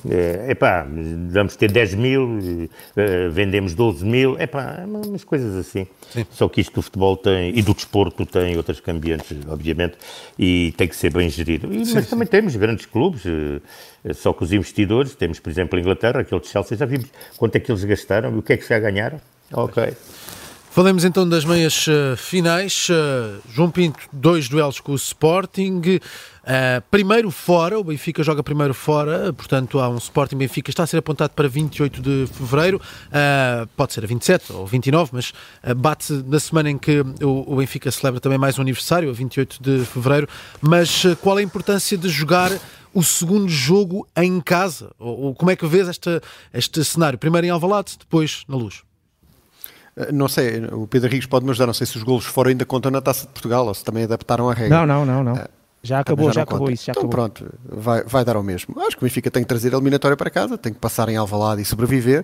É, 0.09 0.51
epá, 0.51 0.85
vamos 1.29 1.55
ter 1.55 1.71
10 1.71 1.93
mil, 1.95 2.23
uh, 2.25 3.31
vendemos 3.31 3.73
12 3.73 4.05
mil, 4.05 4.39
epá, 4.39 4.83
umas 4.85 5.23
coisas 5.23 5.55
assim. 5.55 5.87
Sim. 6.11 6.25
Só 6.31 6.49
que 6.49 6.61
isto 6.61 6.73
do 6.73 6.81
futebol 6.81 7.15
tem, 7.15 7.57
e 7.57 7.61
do 7.61 7.73
desporto 7.73 8.25
tem 8.25 8.57
outras 8.57 8.79
cambiantes, 8.79 9.37
obviamente, 9.47 9.95
e 10.37 10.73
tem 10.77 10.87
que 10.87 10.95
ser 10.95 11.11
bem 11.11 11.29
gerido. 11.29 11.73
E, 11.73 11.85
sim, 11.85 11.93
mas 11.95 12.05
sim. 12.05 12.09
também 12.09 12.27
temos 12.27 12.55
grandes 12.55 12.85
clubes, 12.85 13.23
uh, 13.25 13.61
só 14.13 14.33
que 14.33 14.43
os 14.43 14.51
investidores, 14.51 15.15
temos 15.15 15.39
por 15.39 15.49
exemplo 15.49 15.77
a 15.77 15.81
Inglaterra, 15.81 16.19
aquele 16.19 16.41
de 16.41 16.47
Chelsea, 16.47 16.77
já 16.77 16.85
vimos 16.85 17.07
quanto 17.37 17.55
é 17.55 17.59
que 17.59 17.71
eles 17.71 17.83
gastaram 17.83 18.35
e 18.35 18.39
o 18.39 18.41
que 18.41 18.53
é 18.53 18.57
que 18.57 18.67
já 18.67 18.79
ganharam. 18.79 19.19
Ok. 19.53 19.93
Falemos 20.73 21.05
então 21.05 21.29
das 21.29 21.45
meias 21.45 21.85
uh, 21.85 22.17
finais. 22.17 22.87
Uh, 22.89 23.39
João 23.47 23.69
Pinto, 23.69 23.99
dois 24.11 24.49
duelos 24.49 24.79
com 24.79 24.93
o 24.93 24.95
Sporting. 24.95 25.79
Uh, 25.79 26.81
primeiro 26.89 27.29
fora, 27.29 27.77
o 27.79 27.83
Benfica 27.83 28.23
joga 28.23 28.41
primeiro 28.41 28.73
fora, 28.73 29.31
portanto 29.33 29.77
há 29.77 29.87
um 29.87 29.97
Sporting 29.97 30.35
Benfica, 30.35 30.71
está 30.71 30.81
a 30.81 30.87
ser 30.87 30.97
apontado 30.97 31.33
para 31.35 31.47
28 31.47 32.01
de 32.01 32.25
fevereiro, 32.25 32.81
pode 33.77 33.93
ser 33.93 34.03
a 34.03 34.07
27 34.07 34.51
ou 34.51 34.65
29, 34.65 35.11
mas 35.13 35.31
bate 35.77 36.11
na 36.11 36.39
semana 36.39 36.71
em 36.71 36.77
que 36.79 37.01
o, 37.21 37.53
o, 37.53 37.57
Benfica 37.57 37.91
celebra 37.91 38.19
também 38.19 38.39
mais 38.39 38.57
um 38.57 38.63
aniversário, 38.63 39.11
a 39.11 39.13
28 39.13 39.61
de 39.61 39.85
fevereiro. 39.85 40.27
Mas 40.59 41.03
qual 41.21 41.37
é 41.37 41.43
a 41.43 41.45
importância 41.45 41.95
de 41.95 42.09
jogar 42.09 42.51
o 42.91 43.03
segundo 43.03 43.47
jogo 43.47 44.07
em 44.17 44.41
casa? 44.41 44.89
Ou, 44.97 45.19
ou 45.19 45.35
como 45.35 45.51
é 45.51 45.55
que 45.55 45.67
vês 45.67 45.87
esta, 45.87 46.19
este 46.51 46.83
cenário? 46.83 47.19
Primeiro 47.19 47.45
em 47.45 47.51
Alvalade, 47.51 47.95
depois 47.99 48.43
na 48.47 48.55
Luz. 48.55 48.81
Eh, 49.95 50.11
não 50.11 50.27
sei, 50.27 50.65
o 50.65 50.87
Pedro 50.87 51.09
Rigues 51.09 51.27
pode-me 51.27 51.51
ajudar, 51.51 51.67
não 51.67 51.73
sei 51.73 51.87
se 51.87 51.97
os 51.97 52.03
golos 52.03 52.25
fora 52.25 52.49
ainda 52.49 52.65
contam 52.65 52.91
na 52.91 53.01
Taça 53.01 53.27
de 53.27 53.33
Portugal 53.33 53.67
ou 53.67 53.73
se 53.73 53.83
também 53.83 54.03
adaptaram 54.03 54.49
a 54.49 54.53
regra. 54.53 54.77
Não, 54.77 54.85
não, 54.85 55.05
não, 55.05 55.23
não. 55.23 55.33
Uh, 55.33 55.47
já 55.85 55.99
acabou, 55.99 56.27
já, 56.27 56.35
já 56.35 56.43
acabou 56.43 56.71
isso, 56.71 56.85
já 56.85 56.93
então, 56.93 57.01
acabou. 57.01 57.27
pronto, 57.27 57.53
vai, 57.65 58.05
vai 58.05 58.23
dar 58.23 58.37
ao 58.37 58.43
mesmo. 58.43 58.73
Acho 58.79 58.91
que 58.91 59.03
o 59.03 59.05
Benfica 59.05 59.29
tem 59.29 59.43
que 59.43 59.49
trazer 59.49 59.73
a 59.73 59.75
eliminatória 59.75 60.15
para 60.15 60.29
casa, 60.29 60.57
tem 60.57 60.71
que 60.71 60.79
passar 60.79 61.09
em 61.09 61.17
Alvalade 61.17 61.61
e 61.61 61.65
sobreviver 61.65 62.23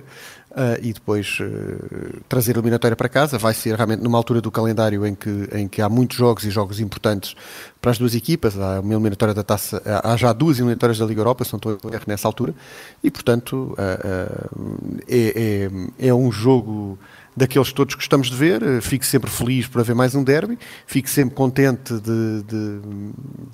uh, 0.52 0.80
e 0.82 0.94
depois 0.94 1.40
uh, 1.42 2.22
trazer 2.30 2.56
a 2.56 2.60
eliminatória 2.60 2.96
para 2.96 3.10
casa. 3.10 3.38
Vai 3.38 3.54
ser 3.54 3.76
realmente 3.76 4.02
numa 4.02 4.18
altura 4.18 4.40
do 4.40 4.50
calendário 4.50 5.06
em 5.06 5.14
que, 5.14 5.50
em 5.52 5.68
que 5.68 5.82
há 5.82 5.90
muitos 5.90 6.16
jogos 6.16 6.46
e 6.46 6.50
jogos 6.50 6.80
importantes 6.80 7.36
para 7.82 7.92
as 7.92 7.98
duas 7.98 8.16
equipas. 8.16 8.58
Há 8.58 8.80
uma 8.80 8.94
eliminatória 8.94 9.34
da 9.34 9.44
taça, 9.44 9.82
há 10.06 10.16
já 10.16 10.32
duas 10.32 10.58
eliminatórias 10.58 10.98
da 10.98 11.06
Liga 11.06 11.20
Europa, 11.20 11.44
se 11.44 11.52
não 11.52 11.58
estou 11.58 11.74
a 11.74 12.00
nessa 12.08 12.30
altura, 12.30 12.56
e 13.04 13.12
portanto 13.12 13.76
uh, 13.78 15.00
é, 15.06 15.68
é, 16.00 16.08
é 16.08 16.14
um 16.14 16.32
jogo 16.32 16.98
daqueles 17.36 17.70
que 17.70 17.76
todos 17.76 17.96
gostamos 17.96 18.30
de 18.30 18.36
ver. 18.36 18.62
Eh, 18.64 18.82
fico 18.82 19.06
sempre 19.06 19.30
feliz 19.30 19.68
por 19.68 19.82
haver 19.82 19.96
mais 19.96 20.16
um 20.16 20.24
derby, 20.24 20.58
fico 20.86 21.10
sempre 21.10 21.36
contente 21.36 21.94
de, 21.94 22.44
de, 22.44 22.80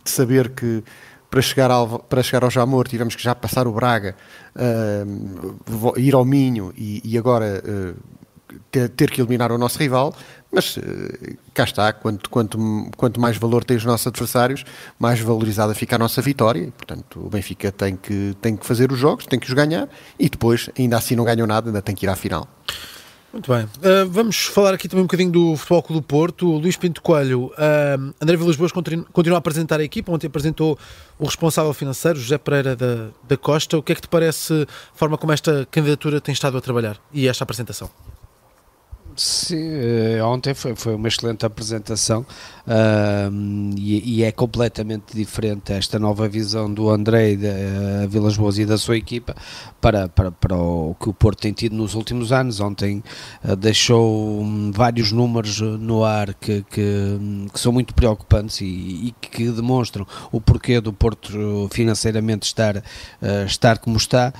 de 0.03 0.12
saber 0.12 0.50
que 0.50 0.84
para 1.36 1.41
chegar, 1.41 1.70
ao, 1.70 2.00
para 2.00 2.24
chegar 2.24 2.46
ao 2.46 2.50
Jamor 2.50 2.88
tivemos 2.88 3.13
que 3.13 3.22
já 3.22 3.36
passar 3.36 3.67
o 3.67 3.72
Braga, 3.74 4.15
uh, 4.55 6.00
ir 6.00 6.13
ao 6.15 6.24
Minho 6.24 6.74
e, 6.77 7.01
e 7.03 7.17
agora 7.17 7.62
uh, 7.62 8.55
ter, 8.72 8.88
ter, 8.88 9.12
que 9.12 9.20
eliminar 9.20 9.51
o 9.51 9.58
nosso 9.58 9.77
rival, 9.77 10.15
mas 10.50 10.77
uh, 10.77 10.82
cá 11.53 11.65
está, 11.65 11.91
quanto, 11.91 12.29
quanto, 12.29 12.58
quanto 12.96 13.20
mais 13.20 13.36
valor 13.36 13.65
têm 13.65 13.75
os 13.75 13.84
nossos 13.84 14.08
adversários, 14.08 14.63
mais 14.98 15.20
valorizada 15.20 15.74
fica 15.74 15.98
a 15.98 16.00
nossa 16.00 16.22
vitória, 16.22 16.62
e, 16.62 16.72
portanto 16.72 17.20
o 17.25 17.29
Benfica 17.29 17.70
tem 17.70 17.98
que, 17.98 18.34
tem 18.41 18.55
que 18.55 18.65
fazer 18.65 18.89
os 18.94 18.98
jogos, 18.98 19.25
tem 19.25 19.38
que 19.38 19.48
os 19.48 19.53
ganhar, 19.53 19.89
e 20.17 20.29
depois, 20.29 20.70
ainda 20.79 20.96
assim 20.98 21.17
não 21.17 21.25
ganham 21.25 21.46
nada, 21.46 21.67
ainda 21.67 21.82
tem 21.82 21.94
que 21.94 22.05
ir 22.05 22.10
à 22.10 22.15
final. 22.15 22.48
Muito 23.35 23.51
bem. 23.51 23.65
Uh, 23.65 24.09
vamos 24.09 24.45
falar 24.45 24.73
aqui 24.73 24.87
também 24.87 25.03
um 25.03 25.07
bocadinho 25.07 25.29
do 25.29 25.57
Futebol 25.57 25.83
Clube 25.83 26.01
do 26.01 26.07
Porto. 26.07 26.47
O 26.47 26.57
Luís 26.57 26.77
Pinto 26.77 27.01
Coelho, 27.01 27.47
uh, 27.47 28.13
André 28.21 28.37
Vilas 28.37 28.55
Boas 28.55 28.71
continua, 28.71 29.05
continua 29.11 29.37
a 29.37 29.39
apresentar 29.39 29.77
a 29.81 29.83
equipa. 29.83 30.09
Ontem 30.09 30.27
apresentou 30.27 30.79
o 31.19 31.25
responsável 31.25 31.73
financeiro, 31.73 32.17
José 32.17 32.37
Pereira 32.37 32.77
da, 32.77 33.09
da 33.27 33.35
Costa. 33.35 33.77
O 33.77 33.83
que 33.83 33.91
é 33.91 33.95
que 33.95 34.03
te 34.03 34.07
parece 34.07 34.53
a 34.63 34.97
forma 34.97 35.17
como 35.17 35.33
esta 35.33 35.67
candidatura 35.69 36.21
tem 36.21 36.31
estado 36.31 36.57
a 36.57 36.61
trabalhar 36.61 36.97
e 37.11 37.27
esta 37.27 37.43
apresentação? 37.43 37.89
Sim, 39.15 39.69
eh, 39.72 40.22
ontem 40.22 40.53
foi, 40.53 40.75
foi 40.75 40.93
uma 40.93 41.07
excelente 41.07 41.45
apresentação 41.45 42.25
uh, 42.67 43.75
e, 43.77 44.19
e, 44.19 44.24
é 44.24 44.31
completamente 44.31 45.15
diferente 45.15 45.72
esta 45.72 45.98
nova 45.98 46.27
visão 46.27 46.74
do 46.74 46.89
André 46.89 47.38
da 47.38 47.48
uh, 47.48 48.10
Vilas 48.10 48.36
Boas 48.36 48.57
e 48.57 48.65
da 48.65 48.77
sua 48.77 48.98
equipa 48.98 49.34
para, 49.79 50.10
para, 50.10 50.31
para 50.31 50.57
o 50.57 50.98
que 51.00 51.07
o 51.07 51.13
Porto 51.13 51.39
tem 51.39 51.53
tido 51.53 51.77
nos 51.77 51.95
últimos 51.95 52.34
anos. 52.34 52.60
Ontem 52.60 53.01
uh, 53.45 53.55
deixou 53.55 54.41
um, 54.41 54.72
vários 54.74 55.13
números 55.13 55.62
no 55.62 56.03
ar 56.03 56.34
que, 56.34 56.65
que, 56.69 57.17
que 57.53 57.60
são 57.60 57.72
muito 57.72 57.93
preocupantes 57.93 58.60
e, 58.60 58.65
e, 58.65 59.15
que 59.22 59.50
demonstram 59.50 60.05
o 60.29 60.41
porquê 60.41 60.81
do 60.81 60.91
Porto 60.91 61.69
financeiramente 61.72 62.48
estar, 62.48 62.84
estar 63.45 63.77
como 63.77 63.95
está 63.98 64.34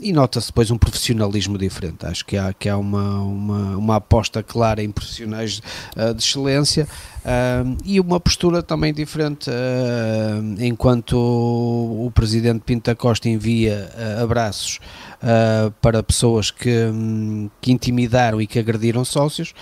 e 0.00 0.12
nota-se 0.12 0.48
depois 0.48 0.70
um 0.70 0.76
profissionalismo 0.76 1.56
diferente. 1.56 2.04
Acho 2.04 2.24
que 2.24 2.36
há, 2.36 2.52
que 2.52 2.68
há 2.68 2.76
uma, 2.76 3.20
uma 3.20 3.85
uma 3.86 3.96
aposta 3.96 4.42
clara 4.42 4.82
em 4.82 4.90
profissionais 4.90 5.62
uh, 5.96 6.12
de 6.12 6.22
excelência 6.22 6.88
uh, 7.24 7.76
e 7.84 8.00
uma 8.00 8.18
postura 8.18 8.62
também 8.62 8.92
diferente 8.92 9.48
uh, 9.48 10.62
enquanto 10.62 11.16
o, 11.16 12.06
o, 12.06 12.10
presidente 12.10 12.60
Pinta 12.60 12.94
Costa 12.94 13.28
envia 13.28 13.90
abraços 14.20 14.80
para 15.80 16.02
pessoas 16.02 16.50
que, 16.50 16.70
um, 16.86 17.48
que, 17.60 17.72
intimidaram 17.72 18.40
e 18.40 18.46
que 18.46 18.58
agrediram 18.58 19.04
sócios, 19.04 19.54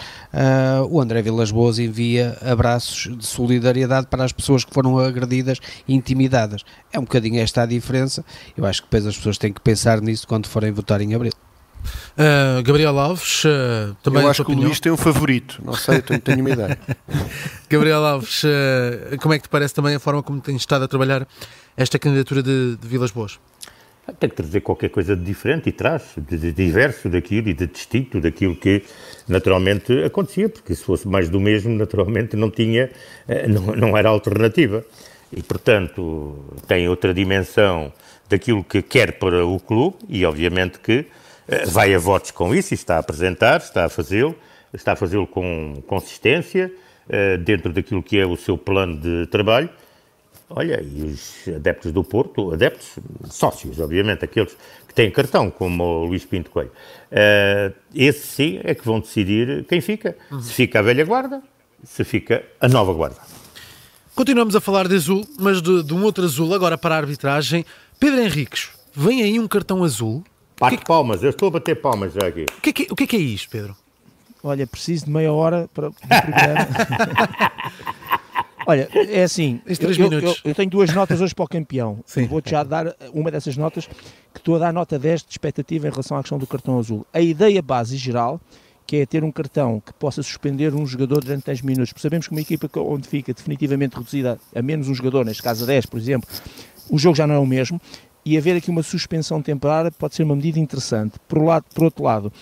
o 0.90 1.00
André 1.00 1.22
Vilas 1.22 1.50
Boas 1.50 1.78
envia 1.78 2.36
abraços 2.42 3.16
de 3.16 3.24
solidariedade 3.24 4.08
para 4.08 4.24
as 4.24 4.32
pessoas 4.32 4.64
que 4.64 4.74
foram 4.74 4.98
agredidas 4.98 5.60
e 5.86 5.94
intimidadas. 5.94 6.64
É 6.92 6.98
um 6.98 7.02
bocadinho 7.02 7.40
esta 7.40 7.62
a 7.62 7.66
diferença. 7.66 8.24
Eu 8.56 8.66
acho 8.66 8.82
que 8.82 8.88
depois 8.88 9.06
as 9.06 9.16
pessoas 9.16 9.38
têm 9.38 9.52
que 9.52 9.60
pensar 9.60 10.00
nisso 10.00 10.26
quando 10.26 10.48
forem 10.48 10.72
votar 10.72 11.00
em 11.00 11.14
abril. 11.14 11.32
Uh, 11.84 12.62
Gabriel 12.62 12.98
Alves, 12.98 13.44
uh, 13.44 13.94
também 14.02 14.22
Eu 14.22 14.30
acho 14.30 14.44
que 14.44 14.52
o 14.52 14.54
Luís 14.54 14.80
tem 14.80 14.90
um 14.92 14.96
favorito, 14.96 15.60
não 15.64 15.74
sei, 15.74 16.00
tenho, 16.00 16.20
tenho 16.20 16.40
uma 16.40 16.50
ideia. 16.50 16.78
Gabriel 17.68 18.04
Alves, 18.04 18.44
uh, 18.44 19.18
como 19.20 19.34
é 19.34 19.38
que 19.38 19.44
te 19.44 19.48
parece 19.48 19.74
também 19.74 19.94
a 19.94 20.00
forma 20.00 20.22
como 20.22 20.40
tem 20.40 20.56
estado 20.56 20.84
a 20.84 20.88
trabalhar 20.88 21.26
esta 21.76 21.98
candidatura 21.98 22.42
de, 22.42 22.76
de 22.76 22.88
Vilas 22.88 23.10
Boas? 23.10 23.38
Tem 24.20 24.28
que 24.28 24.36
trazer 24.36 24.60
qualquer 24.60 24.90
coisa 24.90 25.16
de 25.16 25.24
diferente 25.24 25.70
e 25.70 25.72
traz, 25.72 26.12
de, 26.16 26.36
de, 26.36 26.52
diverso 26.52 27.08
daquilo 27.08 27.48
e 27.48 27.54
de 27.54 27.66
distinto 27.66 28.20
daquilo 28.20 28.54
que 28.54 28.82
naturalmente 29.26 30.04
acontecia, 30.04 30.48
porque 30.48 30.74
se 30.74 30.84
fosse 30.84 31.08
mais 31.08 31.30
do 31.30 31.40
mesmo, 31.40 31.74
naturalmente 31.74 32.36
não 32.36 32.50
tinha, 32.50 32.90
não, 33.48 33.74
não 33.74 33.96
era 33.96 34.10
alternativa. 34.10 34.84
E, 35.32 35.42
portanto, 35.42 36.38
tem 36.68 36.86
outra 36.86 37.14
dimensão 37.14 37.90
daquilo 38.28 38.62
que 38.62 38.82
quer 38.82 39.18
para 39.18 39.44
o 39.44 39.58
clube 39.58 39.96
e, 40.08 40.24
obviamente, 40.24 40.78
que 40.78 40.92
eh, 40.92 41.06
vai 41.66 41.94
a 41.94 41.98
votos 41.98 42.30
com 42.30 42.54
isso 42.54 42.74
e 42.74 42.76
está 42.76 42.96
a 42.96 42.98
apresentar, 42.98 43.60
está 43.60 43.84
a 43.84 43.88
fazê-lo, 43.88 44.34
está 44.72 44.92
a 44.92 44.96
fazê-lo 44.96 45.26
com 45.26 45.82
consistência, 45.86 46.72
eh, 47.08 47.36
dentro 47.36 47.70
daquilo 47.72 48.02
que 48.02 48.18
é 48.18 48.24
o 48.24 48.36
seu 48.36 48.56
plano 48.56 48.98
de 48.98 49.26
trabalho. 49.26 49.68
Olha, 50.48 50.82
e 50.82 51.02
os 51.02 51.48
adeptos 51.54 51.92
do 51.92 52.02
Porto, 52.02 52.52
adeptos, 52.52 52.98
sócios, 53.30 53.78
obviamente, 53.78 54.24
aqueles 54.24 54.56
que 54.86 54.94
têm 54.94 55.10
cartão, 55.10 55.50
como 55.50 55.82
o 55.82 56.04
Luís 56.04 56.24
Pinto 56.24 56.50
Coelho, 56.50 56.70
uh, 57.10 57.74
esses 57.94 58.24
sim 58.24 58.60
é 58.62 58.74
que 58.74 58.84
vão 58.84 59.00
decidir 59.00 59.64
quem 59.64 59.80
fica. 59.80 60.16
Uhum. 60.30 60.40
Se 60.40 60.52
fica 60.52 60.78
a 60.78 60.82
velha 60.82 61.04
guarda, 61.04 61.42
se 61.82 62.04
fica 62.04 62.44
a 62.60 62.68
nova 62.68 62.92
guarda. 62.92 63.20
Continuamos 64.14 64.54
a 64.54 64.60
falar 64.60 64.86
de 64.86 64.94
azul, 64.94 65.26
mas 65.38 65.60
de, 65.60 65.82
de 65.82 65.92
um 65.92 66.04
outro 66.04 66.24
azul, 66.24 66.54
agora 66.54 66.78
para 66.78 66.94
a 66.94 66.98
arbitragem. 66.98 67.64
Pedro 67.98 68.20
Henriques, 68.20 68.70
vem 68.94 69.22
aí 69.22 69.40
um 69.40 69.48
cartão 69.48 69.82
azul 69.82 70.22
Bate 70.64 70.78
que... 70.78 70.84
palmas, 70.84 71.22
eu 71.22 71.30
estou 71.30 71.48
a 71.48 71.50
bater 71.52 71.80
palmas 71.80 72.14
já 72.14 72.26
aqui. 72.26 72.46
O 72.58 72.60
que, 72.60 72.70
é 72.70 72.72
que, 72.72 72.86
o 72.90 72.96
que 72.96 73.04
é 73.04 73.06
que 73.06 73.16
é 73.16 73.20
isto, 73.20 73.50
Pedro? 73.50 73.76
Olha, 74.42 74.66
preciso 74.66 75.06
de 75.06 75.10
meia 75.10 75.32
hora 75.32 75.68
para 75.72 75.90
Olha, 78.66 78.88
é 78.94 79.22
assim, 79.22 79.60
eu, 79.66 79.76
eu, 80.20 80.34
eu, 80.42 80.54
tenho 80.54 80.70
duas 80.70 80.92
notas 80.92 81.20
hoje 81.20 81.34
para 81.34 81.44
o 81.44 81.48
campeão. 81.48 81.98
Vou-te 82.28 82.50
já 82.50 82.62
dar 82.62 82.96
uma 83.12 83.30
dessas 83.30 83.58
notas, 83.58 83.86
que 83.86 84.38
estou 84.38 84.56
a 84.56 84.58
dar 84.58 84.72
nota 84.72 84.98
10 84.98 85.22
de 85.22 85.32
expectativa 85.32 85.86
em 85.86 85.90
relação 85.90 86.16
à 86.16 86.20
questão 86.20 86.38
do 86.38 86.46
cartão 86.46 86.78
azul. 86.78 87.06
A 87.12 87.20
ideia 87.20 87.60
base 87.60 87.98
geral, 87.98 88.40
que 88.86 88.96
é 88.96 89.06
ter 89.06 89.22
um 89.22 89.30
cartão 89.30 89.82
que 89.84 89.92
possa 89.92 90.22
suspender 90.22 90.74
um 90.74 90.86
jogador 90.86 91.22
durante 91.22 91.44
10 91.44 91.60
minutos. 91.60 91.92
Porque 91.92 92.00
sabemos 92.02 92.26
que 92.26 92.32
uma 92.32 92.40
equipa 92.40 92.70
onde 92.80 93.06
fica 93.06 93.34
definitivamente 93.34 93.96
reduzida 93.96 94.38
a 94.54 94.62
menos 94.62 94.88
um 94.88 94.94
jogador, 94.94 95.26
neste 95.26 95.42
caso 95.42 95.64
a 95.64 95.66
10, 95.66 95.84
por 95.86 95.98
exemplo, 95.98 96.28
o 96.88 96.98
jogo 96.98 97.16
já 97.16 97.26
não 97.26 97.34
é 97.34 97.38
o 97.38 97.46
mesmo 97.46 97.78
e 98.24 98.38
haver 98.38 98.56
aqui 98.56 98.70
uma 98.70 98.82
suspensão 98.82 99.42
temporária 99.42 99.90
pode 99.90 100.14
ser 100.14 100.22
uma 100.22 100.34
medida 100.34 100.58
interessante. 100.58 101.18
Por, 101.28 101.42
lado, 101.42 101.64
por 101.74 101.84
outro 101.84 102.04
lado, 102.04 102.32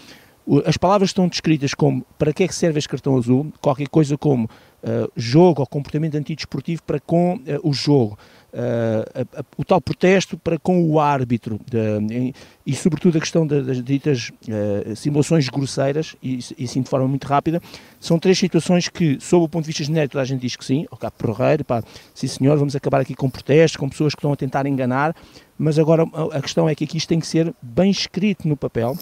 as 0.66 0.76
palavras 0.76 1.10
estão 1.10 1.28
descritas 1.28 1.74
como 1.74 2.04
para 2.18 2.32
que 2.32 2.44
é 2.44 2.48
que 2.48 2.54
serve 2.54 2.78
este 2.78 2.88
cartão 2.88 3.16
azul, 3.16 3.52
qualquer 3.60 3.88
coisa 3.88 4.16
como 4.18 4.44
uh, 4.44 5.10
jogo 5.16 5.60
ou 5.60 5.66
comportamento 5.66 6.16
antidesportivo 6.16 6.82
para 6.82 7.00
com 7.00 7.34
uh, 7.34 7.40
o 7.62 7.72
jogo. 7.72 8.18
Uh, 8.52 9.24
a, 9.34 9.40
a, 9.40 9.44
o 9.56 9.64
tal 9.64 9.80
protesto 9.80 10.36
para 10.36 10.58
com 10.58 10.84
o 10.84 11.00
árbitro 11.00 11.58
de, 11.66 12.34
e, 12.66 12.74
sobretudo 12.74 13.16
a 13.16 13.20
questão 13.20 13.46
das 13.46 13.82
ditas 13.82 14.30
uh, 14.46 14.94
simulações 14.94 15.48
grosseiras 15.48 16.14
e, 16.22 16.38
e 16.58 16.68
sim 16.68 16.82
de 16.82 16.88
forma 16.90 17.08
muito 17.08 17.26
rápida. 17.26 17.62
São 17.98 18.18
três 18.18 18.38
situações 18.38 18.88
que 18.88 19.18
sob 19.20 19.46
o 19.46 19.48
ponto 19.48 19.64
de 19.64 19.68
vista 19.68 19.82
genérico 19.84 20.12
toda 20.12 20.22
a 20.22 20.26
gente 20.26 20.42
diz 20.42 20.54
que 20.54 20.64
sim, 20.66 20.86
ok, 20.90 21.08
porreiro, 21.16 21.64
pá, 21.64 21.82
sim 22.14 22.26
senhor, 22.26 22.58
vamos 22.58 22.76
acabar 22.76 23.00
aqui 23.00 23.14
com 23.14 23.30
protestos, 23.30 23.76
com 23.78 23.88
pessoas 23.88 24.14
que 24.14 24.18
estão 24.18 24.32
a 24.32 24.36
tentar 24.36 24.66
enganar 24.66 25.16
mas 25.58 25.78
agora 25.78 26.02
a 26.32 26.42
questão 26.42 26.68
é 26.68 26.74
que 26.74 26.84
aqui 26.84 26.96
isto 26.96 27.08
tem 27.08 27.20
que 27.20 27.26
ser 27.26 27.54
bem 27.62 27.90
escrito 27.90 28.48
no 28.48 28.56
papel 28.56 28.96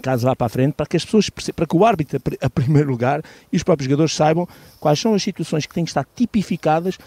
caso 0.00 0.26
vá 0.26 0.34
para 0.34 0.46
a 0.46 0.50
frente, 0.50 0.72
para 0.72 0.86
que 0.86 0.96
as 0.96 1.04
pessoas, 1.04 1.28
para 1.28 1.66
que 1.66 1.76
o 1.76 1.84
árbitro, 1.84 2.20
a 2.40 2.50
primeiro 2.50 2.90
lugar, 2.90 3.22
e 3.52 3.56
os 3.56 3.62
próprios 3.62 3.86
jogadores 3.86 4.14
saibam 4.14 4.48
quais 4.80 4.98
são 4.98 5.14
as 5.14 5.22
situações 5.22 5.66
que 5.66 5.74
têm 5.74 5.84
que 5.84 5.90
estar 5.90 6.06
tipificadas 6.16 6.98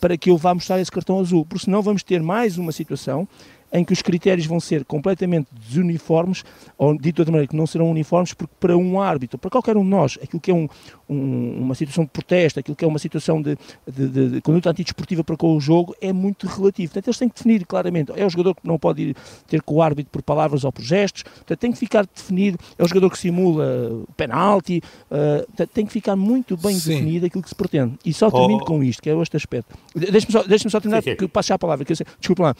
para 0.00 0.16
que 0.16 0.30
ele 0.30 0.38
vá 0.38 0.54
mostrar 0.54 0.80
esse 0.80 0.90
cartão 0.90 1.18
azul, 1.18 1.44
porque 1.46 1.64
senão 1.64 1.82
vamos 1.82 2.02
ter 2.02 2.22
mais 2.22 2.58
uma 2.58 2.72
situação 2.72 3.26
em 3.72 3.84
que 3.84 3.92
os 3.92 4.02
critérios 4.02 4.46
vão 4.46 4.60
ser 4.60 4.84
completamente 4.84 5.48
desuniformes, 5.52 6.44
ou 6.78 6.94
dito 6.94 7.16
de 7.16 7.20
outra 7.20 7.32
maneira, 7.32 7.48
que 7.48 7.56
não 7.56 7.66
serão 7.66 7.90
uniformes, 7.90 8.32
porque 8.32 8.52
para 8.58 8.76
um 8.76 9.00
árbitro, 9.00 9.38
para 9.38 9.50
qualquer 9.50 9.76
um 9.76 9.82
de 9.82 9.90
nós, 9.90 10.18
aquilo 10.22 10.40
que 10.40 10.50
é 10.50 10.54
um, 10.54 10.68
um, 11.08 11.58
uma 11.60 11.74
situação 11.74 12.04
de 12.04 12.10
protesto, 12.10 12.60
aquilo 12.60 12.76
que 12.76 12.84
é 12.84 12.88
uma 12.88 12.98
situação 12.98 13.40
de, 13.42 13.56
de, 13.86 14.08
de, 14.08 14.28
de, 14.30 14.40
conduta 14.40 14.70
antidesportiva 14.70 15.22
para 15.24 15.36
com 15.36 15.56
o 15.56 15.60
jogo, 15.60 15.94
é 16.00 16.12
muito 16.12 16.46
relativo. 16.46 16.92
Portanto, 16.92 17.08
eles 17.08 17.18
têm 17.18 17.28
que 17.28 17.36
definir 17.36 17.66
claramente, 17.66 18.12
é 18.14 18.24
o 18.24 18.30
jogador 18.30 18.54
que 18.54 18.66
não 18.66 18.78
pode 18.78 19.02
ir 19.02 19.16
ter 19.46 19.62
com 19.62 19.74
o 19.76 19.82
árbitro 19.82 20.10
por 20.10 20.22
palavras 20.22 20.64
ou 20.64 20.72
por 20.72 20.82
gestos, 20.82 21.22
portanto, 21.22 21.58
tem 21.58 21.72
que 21.72 21.78
ficar 21.78 22.06
definido, 22.06 22.58
é 22.78 22.84
o 22.84 22.88
jogador 22.88 23.10
que 23.10 23.18
simula 23.18 23.64
o 23.90 24.12
penalti, 24.16 24.82
uh, 25.10 25.46
portanto, 25.46 25.70
tem 25.72 25.86
que 25.86 25.92
ficar 25.92 26.16
muito 26.16 26.56
bem 26.56 26.78
Sim. 26.78 26.90
definido 26.90 27.26
aquilo 27.26 27.42
que 27.42 27.48
se 27.48 27.54
pretende. 27.54 27.98
E 28.04 28.12
só 28.12 28.30
termino 28.30 28.60
oh. 28.62 28.64
com 28.64 28.82
isto, 28.82 29.02
que 29.02 29.10
é 29.10 29.16
este 29.20 29.36
aspecto. 29.36 29.76
Deixa-me 29.94 30.32
só, 30.32 30.42
deixa 30.42 30.68
só 30.68 30.80
terminar, 30.80 31.02
porque 31.02 31.28
passo 31.28 31.48
já 31.48 31.54
a 31.54 31.58
palavra, 31.58 31.84
que 31.84 31.92
eu 31.92 31.96
sei, 31.96 32.06
desculpa 32.18 32.42
lá. 32.42 32.56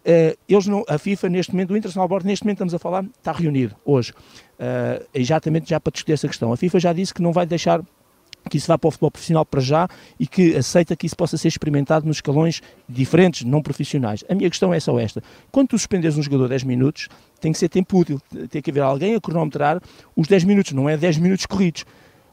Uh, 0.00 0.36
eles 0.48 0.66
não, 0.66 0.84
a 0.88 0.96
FIFA 0.98 1.28
neste 1.28 1.52
momento, 1.52 1.72
o 1.72 1.76
International 1.76 2.08
Board 2.08 2.26
neste 2.26 2.44
momento 2.44 2.56
estamos 2.56 2.74
a 2.74 2.78
falar, 2.78 3.04
está 3.04 3.32
reunido 3.32 3.76
hoje, 3.84 4.12
uh, 4.12 5.06
exatamente 5.12 5.68
já 5.68 5.78
para 5.78 5.90
discutir 5.90 6.12
essa 6.12 6.26
questão. 6.26 6.52
A 6.52 6.56
FIFA 6.56 6.80
já 6.80 6.92
disse 6.92 7.12
que 7.12 7.20
não 7.20 7.32
vai 7.32 7.44
deixar 7.44 7.82
que 8.48 8.56
isso 8.56 8.66
vá 8.66 8.78
para 8.78 8.88
o 8.88 8.90
futebol 8.90 9.10
profissional 9.10 9.44
para 9.44 9.60
já 9.60 9.88
e 10.18 10.26
que 10.26 10.56
aceita 10.56 10.96
que 10.96 11.06
isso 11.06 11.16
possa 11.16 11.36
ser 11.36 11.48
experimentado 11.48 12.06
nos 12.06 12.16
escalões 12.16 12.62
diferentes, 12.88 13.44
não 13.44 13.60
profissionais. 13.60 14.24
A 14.28 14.34
minha 14.34 14.48
questão 14.48 14.72
é 14.72 14.80
só 14.80 14.98
esta. 14.98 15.22
Quando 15.50 15.68
tu 15.68 15.78
suspendes 15.78 16.16
um 16.16 16.22
jogador 16.22 16.48
10 16.48 16.64
minutos, 16.64 17.08
tem 17.40 17.52
que 17.52 17.58
ser 17.58 17.68
tempo 17.68 17.98
útil. 17.98 18.20
Tem 18.48 18.62
que 18.62 18.70
haver 18.70 18.82
alguém 18.82 19.14
a 19.14 19.20
cronometrar 19.20 19.80
os 20.16 20.26
10 20.26 20.44
minutos, 20.44 20.72
não 20.72 20.88
é 20.88 20.96
10 20.96 21.18
minutos 21.18 21.44
corridos. 21.44 21.84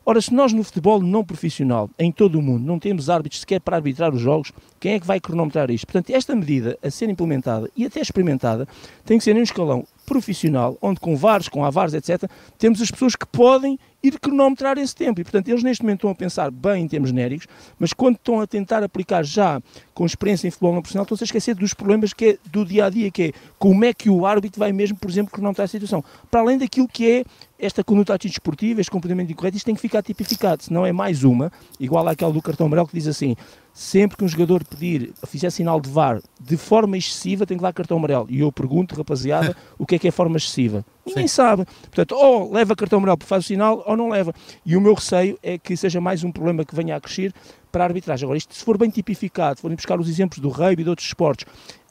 Ora, 0.10 0.22
se 0.22 0.34
nós 0.34 0.54
no 0.54 0.64
futebol 0.64 1.02
não 1.02 1.22
profissional, 1.22 1.90
em 2.00 2.14
todo 2.14 2.40
o 2.40 2.42
mundo, 2.42 2.66
não 2.66 2.80
temos 2.80 3.10
árbitros 3.10 3.42
sequer 3.42 3.60
para 3.60 3.76
arbitrar 3.76 4.16
os 4.16 4.22
jogos, 4.22 4.54
quem 4.80 4.94
é 4.94 5.00
que 5.02 5.06
vai 5.06 5.20
cronometrar 5.20 5.70
isto? 5.70 5.86
Portanto, 5.86 6.12
esta 6.12 6.34
medida 6.34 6.80
a 6.82 6.90
ser 6.90 7.10
implementada 7.10 7.70
e 7.76 7.86
até 7.86 8.00
experimentada 8.00 8.66
tem 9.04 9.18
que 9.18 9.24
ser 9.26 9.36
em 9.36 9.42
um 9.42 9.44
escalão 9.44 9.86
profissional, 10.06 10.78
onde 10.82 11.02
com 11.02 11.18
VARs, 11.18 11.50
com 11.50 11.66
AVARs, 11.66 11.94
etc., 11.94 12.24
temos 12.58 12.82
as 12.82 12.90
pessoas 12.90 13.18
que 13.18 13.26
podem 13.26 13.78
ir 14.02 14.18
cronometrar 14.18 14.78
esse 14.78 14.96
tempo. 14.96 15.20
E, 15.20 15.24
portanto, 15.26 15.50
eles 15.50 15.62
neste 15.62 15.84
momento 15.84 15.98
estão 15.98 16.12
a 16.12 16.16
pensar 16.16 16.50
bem 16.50 16.86
em 16.86 16.88
termos 16.88 17.10
genéricos, 17.10 17.46
mas 17.78 17.92
quando 17.92 18.16
estão 18.16 18.40
a 18.40 18.48
tentar 18.48 18.82
aplicar 18.84 19.26
já 19.26 19.62
com 19.94 20.06
experiência 20.06 20.48
em 20.48 20.52
futebol 20.52 20.74
não 20.74 20.82
profissional, 20.82 21.04
estão-se 21.04 21.24
a 21.24 21.26
esquecer 21.26 21.56
dos 21.56 21.74
problemas 21.74 22.14
que 22.14 22.26
é 22.26 22.38
do 22.50 22.64
dia 22.64 22.86
a 22.86 22.90
dia, 22.90 23.12
que 23.12 23.24
é 23.24 23.32
como 23.60 23.84
é 23.84 23.94
que 23.94 24.10
o 24.10 24.26
árbitro 24.26 24.60
vai 24.60 24.72
mesmo, 24.72 24.98
por 24.98 25.10
exemplo, 25.10 25.34
cronometrar 25.34 25.66
a 25.66 25.68
situação. 25.68 26.02
Para 26.32 26.40
além 26.40 26.58
daquilo 26.58 26.88
que 26.88 27.12
é 27.12 27.26
esta 27.60 27.84
conduta 27.84 28.18
desportiva, 28.18 28.82
este 28.82 28.92
comportamento 28.92 29.32
incorreto, 29.32 29.58
isto 29.58 29.66
tem 29.66 29.76
que 29.76 29.82
ficar 29.82 30.02
tipificado, 30.02 30.64
senão 30.64 30.86
é 30.86 30.92
mais 30.92 31.24
uma, 31.24 31.52
igual 31.80 32.08
àquela 32.08 32.32
do 32.32 32.42
cartão 32.42 32.68
amarelo 32.68 32.88
que 32.88 32.94
diz 32.94 33.08
assim: 33.08 33.36
sempre 33.74 34.18
que 34.18 34.24
um 34.24 34.28
jogador 34.28 34.64
pedir, 34.64 35.14
fizer 35.28 35.50
sinal 35.50 35.80
de 35.80 35.90
VAR 35.90 36.20
de 36.40 36.58
forma 36.58 36.98
excessiva, 36.98 37.46
tem 37.46 37.58
que 37.58 37.64
dar 37.64 37.74
cartão 37.74 37.98
amarelo. 37.98 38.28
E 38.30 38.40
eu 38.40 38.52
pergunto, 38.52 38.96
rapaziada, 38.96 39.56
o 39.78 39.86
que 39.86 39.96
é 39.96 40.00
que 40.00 40.08
é 40.08 40.12
forma 40.12 40.38
excessiva? 40.38 40.86
Ninguém 41.06 41.28
Sim. 41.28 41.36
sabe. 41.36 41.66
Portanto, 41.84 42.16
ou 42.16 42.52
leva 42.52 42.76
cartão 42.76 42.98
amarelo 42.98 43.18
porque 43.18 43.30
faz 43.30 43.46
o 43.46 43.48
sinal, 43.48 43.84
ou 43.86 43.98
não 43.98 44.10
leva. 44.10 44.34
E 44.66 44.76
o 44.76 44.82
meu 44.82 44.94
receio 44.94 45.38
é 45.42 45.58
que 45.58 45.76
seja 45.76 46.02
mais 46.02 46.24
um 46.24 46.32
problema 46.32 46.66
que 46.66 46.76
venha 46.76 46.96
a 46.96 47.02
crescer 47.02 47.34
para 47.72 47.84
a 47.84 47.88
arbitragem. 47.88 48.26
Agora, 48.26 48.38
isto 48.38 48.56
se 48.56 48.64
for 48.64 48.78
bem 48.78 48.90
tipificado, 48.90 49.60
forem 49.60 49.76
buscar 49.76 50.00
os 50.00 50.10
exemplos 50.10 50.40
do 50.40 50.50
rugby 50.50 50.82
e 50.82 50.84
de 50.84 50.90
outros 50.90 51.08
esportes, 51.08 51.46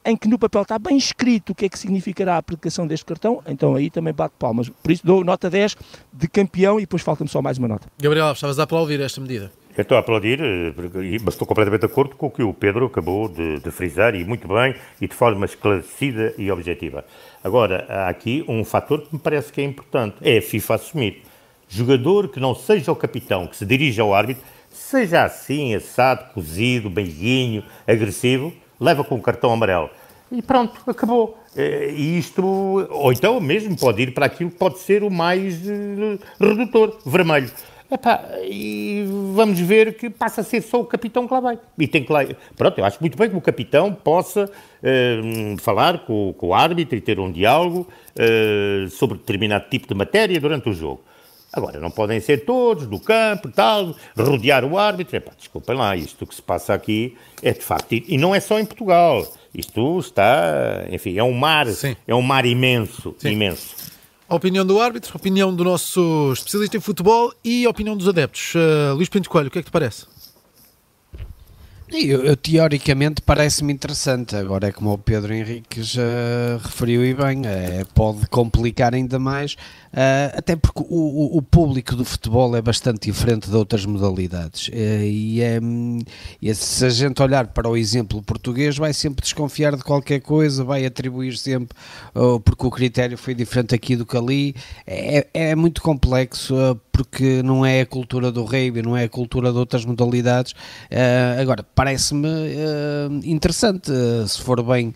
em 0.06 0.16
que 0.16 0.28
no 0.28 0.38
papel 0.38 0.62
está 0.62 0.78
bem 0.78 0.96
escrito 0.96 1.50
o 1.50 1.54
que 1.54 1.64
é 1.66 1.68
que 1.68 1.76
significará 1.76 2.36
a 2.36 2.38
aplicação 2.38 2.86
deste 2.86 3.04
cartão, 3.04 3.42
então 3.44 3.74
aí 3.74 3.90
também 3.90 4.14
bate 4.14 4.36
palmas. 4.38 4.70
Por 4.70 4.92
isso 4.92 5.04
dou 5.04 5.24
nota 5.24 5.50
10 5.50 5.76
de 6.12 6.28
campeão 6.28 6.78
e 6.78 6.82
depois 6.82 7.02
falta-me 7.02 7.28
só 7.28 7.42
mais 7.42 7.58
uma 7.58 7.66
nota. 7.66 7.88
Gabriel, 8.00 8.30
estavas 8.30 8.58
a 8.60 8.62
aplaudir 8.62 9.00
esta 9.00 9.20
medida. 9.20 9.50
Eu 9.76 9.82
estou 9.82 9.96
a 9.96 10.00
aplaudir, 10.00 10.40
eh, 10.40 10.72
mas 11.22 11.34
estou 11.34 11.46
completamente 11.46 11.80
de 11.80 11.86
acordo 11.86 12.16
com 12.16 12.26
o 12.28 12.30
que 12.30 12.42
o 12.42 12.54
Pedro 12.54 12.86
acabou 12.86 13.28
de, 13.28 13.58
de, 13.58 13.70
frisar, 13.70 14.14
e 14.14 14.24
muito 14.24 14.48
bem, 14.48 14.74
e 15.00 15.08
de 15.08 15.14
forma 15.14 15.44
esclarecida 15.44 16.32
e 16.38 16.50
objetiva. 16.50 17.04
Agora, 17.44 17.84
há 17.86 18.08
aqui 18.08 18.42
um 18.48 18.64
fator 18.64 19.02
que 19.02 19.12
me 19.12 19.18
parece 19.18 19.52
que 19.52 19.60
é 19.60 19.64
importante, 19.64 20.16
é 20.22 20.38
a 20.38 20.42
FIFA 20.42 20.76
assumir. 20.76 21.22
Jogador 21.68 22.28
que 22.28 22.40
não 22.40 22.54
seja 22.54 22.90
o 22.90 22.96
capitão, 22.96 23.46
que 23.46 23.56
se 23.56 23.66
dirija 23.66 24.02
ao 24.02 24.14
árbitro, 24.14 24.42
seja 24.70 25.24
assim, 25.24 25.74
assado, 25.74 26.32
cozido, 26.32 26.88
beijinho, 26.88 27.62
agressivo, 27.86 28.54
leva 28.80 29.04
com 29.04 29.14
o 29.16 29.22
cartão 29.22 29.52
amarelo. 29.52 29.90
E 30.30 30.42
pronto, 30.42 30.80
acabou. 30.88 31.38
Eh, 31.56 31.94
e 31.96 32.18
isto, 32.18 32.42
ou 32.90 33.12
então 33.12 33.40
mesmo 33.40 33.76
pode 33.76 34.02
ir 34.02 34.12
para 34.12 34.26
aquilo 34.26 34.50
que 34.50 34.56
pode 34.56 34.78
ser 34.80 35.04
o 35.04 35.10
mais 35.10 35.66
eh, 35.68 36.18
redutor, 36.40 36.98
vermelho. 37.06 37.50
Epá, 37.88 38.20
e 38.42 39.04
vamos 39.32 39.60
ver 39.60 39.96
que 39.96 40.10
passa 40.10 40.40
a 40.40 40.44
ser 40.44 40.60
só 40.60 40.80
o 40.80 40.84
capitão 40.84 41.26
que 41.26 41.32
lá 41.32 41.38
vai. 41.38 41.58
E 41.78 41.86
tem 41.86 42.02
que 42.02 42.12
lá... 42.12 42.24
Pronto, 42.56 42.78
eu 42.78 42.84
acho 42.84 42.98
muito 43.00 43.16
bem 43.16 43.30
que 43.30 43.36
o 43.36 43.40
capitão 43.40 43.94
possa 43.94 44.46
uh, 44.46 45.58
falar 45.58 46.04
com, 46.04 46.34
com, 46.36 46.48
o 46.48 46.54
árbitro 46.54 46.96
e 46.96 47.00
ter 47.00 47.20
um 47.20 47.30
diálogo 47.30 47.86
uh, 48.16 48.90
sobre 48.90 49.18
determinado 49.18 49.66
tipo 49.70 49.86
de 49.86 49.94
matéria 49.94 50.40
durante 50.40 50.68
o 50.68 50.72
jogo. 50.72 51.00
Agora, 51.56 51.80
não 51.80 51.90
podem 51.90 52.20
ser 52.20 52.44
todos 52.44 52.86
do 52.86 53.00
campo, 53.00 53.48
tal, 53.48 53.96
rodear 54.14 54.62
o 54.62 54.78
árbitro. 54.78 55.16
Epá, 55.16 55.32
desculpem 55.38 55.74
lá, 55.74 55.96
isto 55.96 56.26
que 56.26 56.34
se 56.34 56.42
passa 56.42 56.74
aqui 56.74 57.16
é 57.42 57.52
de 57.52 57.62
facto. 57.62 57.92
E 57.92 58.18
não 58.18 58.34
é 58.34 58.40
só 58.40 58.60
em 58.60 58.66
Portugal. 58.66 59.26
Isto 59.54 59.98
está, 59.98 60.84
enfim, 60.90 61.16
é 61.16 61.24
um 61.24 61.32
mar, 61.32 61.66
Sim. 61.68 61.96
é 62.06 62.14
um 62.14 62.20
mar 62.20 62.44
imenso, 62.44 63.16
Sim. 63.18 63.30
imenso. 63.30 63.74
A 64.28 64.34
opinião 64.34 64.66
do 64.66 64.78
árbitro, 64.78 65.12
a 65.14 65.16
opinião 65.16 65.54
do 65.54 65.64
nosso 65.64 66.30
especialista 66.34 66.76
em 66.76 66.80
futebol 66.80 67.32
e 67.42 67.64
a 67.64 67.70
opinião 67.70 67.96
dos 67.96 68.06
adeptos. 68.06 68.54
Uh, 68.54 68.94
Luís 68.94 69.08
Pinto 69.08 69.30
Coelho, 69.30 69.48
o 69.48 69.50
que 69.50 69.60
é 69.60 69.62
que 69.62 69.70
te 69.70 69.72
parece? 69.72 70.04
Eu, 71.88 72.24
eu, 72.24 72.36
teoricamente 72.36 73.22
parece-me 73.22 73.72
interessante, 73.72 74.34
agora 74.34 74.66
é 74.66 74.72
como 74.72 74.92
o 74.92 74.98
Pedro 74.98 75.32
Henrique 75.32 75.84
já 75.84 76.02
referiu 76.60 77.04
e 77.04 77.14
bem, 77.14 77.42
é, 77.46 77.84
pode 77.94 78.26
complicar 78.26 78.92
ainda 78.92 79.20
mais, 79.20 79.56
uh, 79.96 80.36
até 80.36 80.54
porque 80.54 80.82
o, 80.88 81.38
o, 81.38 81.42
público 81.42 81.96
do 81.96 82.04
futebol 82.04 82.54
é 82.54 82.60
bastante 82.60 83.10
diferente 83.10 83.48
de 83.48 83.56
outras 83.56 83.86
modalidades 83.86 84.68
uh, 84.68 84.72
e, 84.74 85.40
é, 85.40 85.58
e 86.40 86.54
se 86.54 86.84
a 86.84 86.90
gente 86.90 87.22
olhar 87.22 87.46
para 87.46 87.68
o 87.68 87.76
exemplo 87.76 88.22
português 88.22 88.76
vai 88.76 88.92
sempre 88.92 89.22
desconfiar 89.22 89.74
de 89.74 89.82
qualquer 89.82 90.20
coisa, 90.20 90.62
vai 90.62 90.84
atribuir 90.84 91.36
sempre, 91.38 91.76
uh, 92.14 92.38
porque 92.40 92.66
o 92.66 92.70
critério 92.70 93.16
foi 93.16 93.34
diferente 93.34 93.74
aqui 93.74 93.96
do 93.96 94.04
que 94.04 94.16
ali, 94.16 94.54
é, 94.86 95.26
é 95.32 95.54
muito 95.54 95.80
complexo, 95.80 96.54
porque 96.92 97.42
não 97.42 97.64
é 97.64 97.82
a 97.82 97.86
cultura 97.86 98.32
do 98.32 98.42
rugby, 98.42 98.82
não 98.82 98.96
é 98.96 99.04
a 99.04 99.08
cultura 99.08 99.52
de 99.52 99.58
outras 99.58 99.84
modalidades. 99.84 100.54
Agora, 101.38 101.62
parece-me 101.62 102.26
interessante, 103.22 103.90
se 104.26 104.40
for 104.40 104.62
bem, 104.62 104.94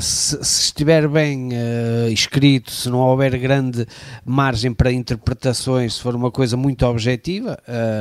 se, 0.00 0.38
se, 0.44 0.62
estiver 0.62 1.08
bem 1.08 1.48
escrito, 2.12 2.70
se 2.70 2.88
não 2.88 3.00
houver 3.00 3.36
grande 3.36 3.84
margem 4.24 4.72
para 4.72 4.92
interpretações, 4.92 5.94
se 5.94 6.02
for 6.02 6.14
uma 6.14 6.30
coisa 6.30 6.56
muito 6.56 6.84
objetiva, 6.86 7.58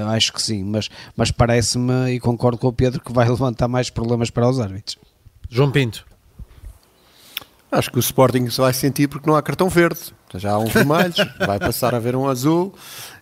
acho 0.09 0.33
que 0.33 0.41
sim, 0.41 0.63
mas, 0.63 0.89
mas 1.15 1.31
parece-me, 1.31 2.11
e 2.11 2.19
concordo 2.19 2.57
com 2.57 2.67
o 2.67 2.73
Pedro, 2.73 3.01
que 3.01 3.11
vai 3.11 3.27
levantar 3.29 3.67
mais 3.67 3.89
problemas 3.89 4.29
para 4.29 4.47
os 4.47 4.59
árbitros. 4.59 4.97
João 5.49 5.71
Pinto. 5.71 6.05
Acho 7.69 7.91
que 7.91 7.97
o 7.97 7.99
Sporting 7.99 8.49
se 8.49 8.61
vai 8.61 8.73
sentir 8.73 9.07
porque 9.09 9.29
não 9.29 9.35
há 9.35 9.41
cartão 9.41 9.67
verde. 9.67 9.99
Já 10.35 10.53
há 10.53 10.57
um 10.57 10.67
vermelho, 10.67 11.13
vai 11.45 11.59
passar 11.59 11.93
a 11.93 11.97
haver 11.97 12.15
um 12.15 12.27
azul 12.27 12.73